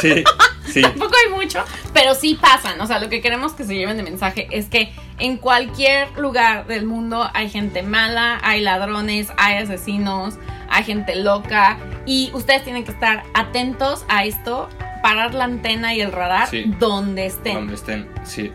[0.00, 0.22] Sí,
[0.66, 0.82] sí.
[0.82, 2.80] Tampoco hay mucho, pero sí pasan.
[2.80, 6.66] O sea, lo que queremos que se lleven de mensaje es que en cualquier lugar
[6.66, 10.34] del mundo hay gente mala, hay ladrones, hay asesinos,
[10.68, 11.78] hay gente loca.
[12.04, 14.68] Y ustedes tienen que estar atentos a esto,
[15.02, 16.64] parar la antena y el radar Sí.
[16.78, 17.54] donde estén.
[17.54, 18.08] donde estén.
[18.24, 18.50] Sí,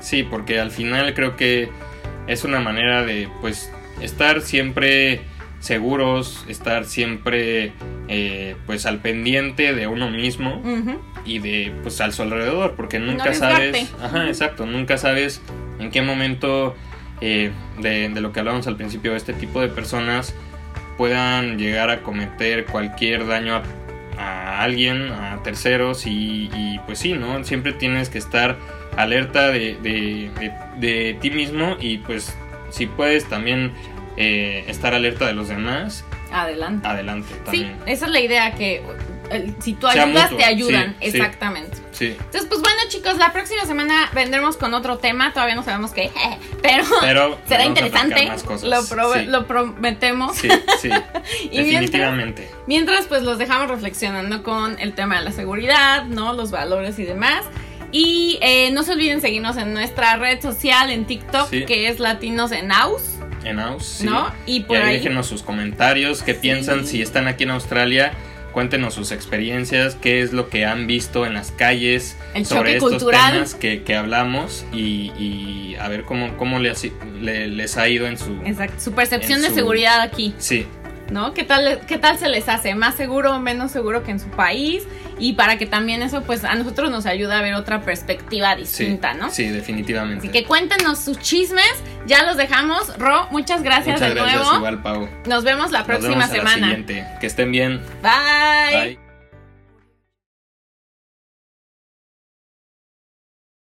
[0.00, 1.68] sí, porque al final creo que
[2.26, 5.20] es una manera de, pues, estar siempre
[5.60, 7.72] seguros, estar siempre,
[8.08, 11.00] eh, pues, al pendiente de uno mismo Ujú.
[11.26, 15.42] Y de, pues, al su alrededor, porque nunca sabes, ajá, exacto, nunca sabes
[15.78, 16.74] en qué momento
[17.20, 17.50] eh,
[17.80, 20.34] de, de lo que hablábamos al principio, este tipo de personas
[20.96, 23.62] puedan llegar a cometer cualquier daño a,
[24.18, 27.42] a alguien, a terceros y, y, pues sí, ¿no?
[27.44, 28.56] Siempre tienes que estar
[28.96, 30.30] alerta de, de-
[30.78, 32.34] de- ti mismo y pues
[32.70, 33.72] si puedes también
[34.16, 36.86] eh, estar alerta de los demás, Adelante.
[36.88, 38.82] adelante Sí, esa es la idea que
[39.30, 40.96] el- si tú ayudas, mutuo, te ayudan.
[41.00, 41.06] sí.
[41.08, 41.76] Exactamente.
[41.92, 45.32] Sí, Entonces, pues bueno, chicos, la próxima semana vendremos con otro tema.
[45.32, 46.10] Todavía no sabemos qué,
[46.62, 48.30] pero, pero será interesante.
[49.26, 50.36] Lo, prometemos.
[50.36, 50.48] sí,
[50.80, 50.88] sí,
[51.50, 52.50] Y mientras, definitivamente.
[52.66, 56.34] mientras, pues los dejamos reflexionando con el tema de la seguridad, ¿no?
[56.34, 57.44] Los valores y demás.
[57.92, 62.52] Y eh, no se olviden seguirnos en nuestra red social, en TikTok, que es Latinos
[62.52, 63.02] en Aus,
[63.44, 64.04] En Aus, sí.
[64.06, 64.30] ¿no?
[64.44, 64.96] Y Y por ahí ahí.
[64.98, 68.12] déjenos sus comentarios, qué piensan, si están aquí en Australia,
[68.56, 72.88] cuéntenos sus experiencias, qué es lo que han visto en las calles El sobre estos
[72.88, 73.32] cultural.
[73.34, 76.90] temas que, que hablamos y, y a ver cómo, cómo les,
[77.20, 78.32] le- les ha ido en su...
[78.46, 80.32] Exacto, su percepción de su- seguridad aquí.
[80.38, 80.66] Sí,
[81.10, 81.34] ¿no?
[81.34, 82.74] ¿Qué tal, ¿Qué tal se les hace?
[82.74, 84.84] ¿Más seguro o menos seguro que en su país?
[85.18, 88.60] Y para que también eso, pues a nosotros nos ayude a ver otra perspectiva sí,
[88.60, 89.30] distinta, ¿no?
[89.30, 90.28] sí, definitivamente.
[90.28, 91.72] Así que cuéntenos sus chismes,
[92.06, 92.98] ya los dejamos.
[92.98, 94.56] Ro, muchas gracias Muchas de gracias nuevo.
[94.58, 95.08] igual, Pau.
[95.26, 96.66] Nos vemos la Nos próxima vemos a la semana.
[96.68, 97.06] siguiente.
[97.20, 97.80] Que estén bien.
[98.02, 98.80] Bye.
[98.96, 99.05] Bye.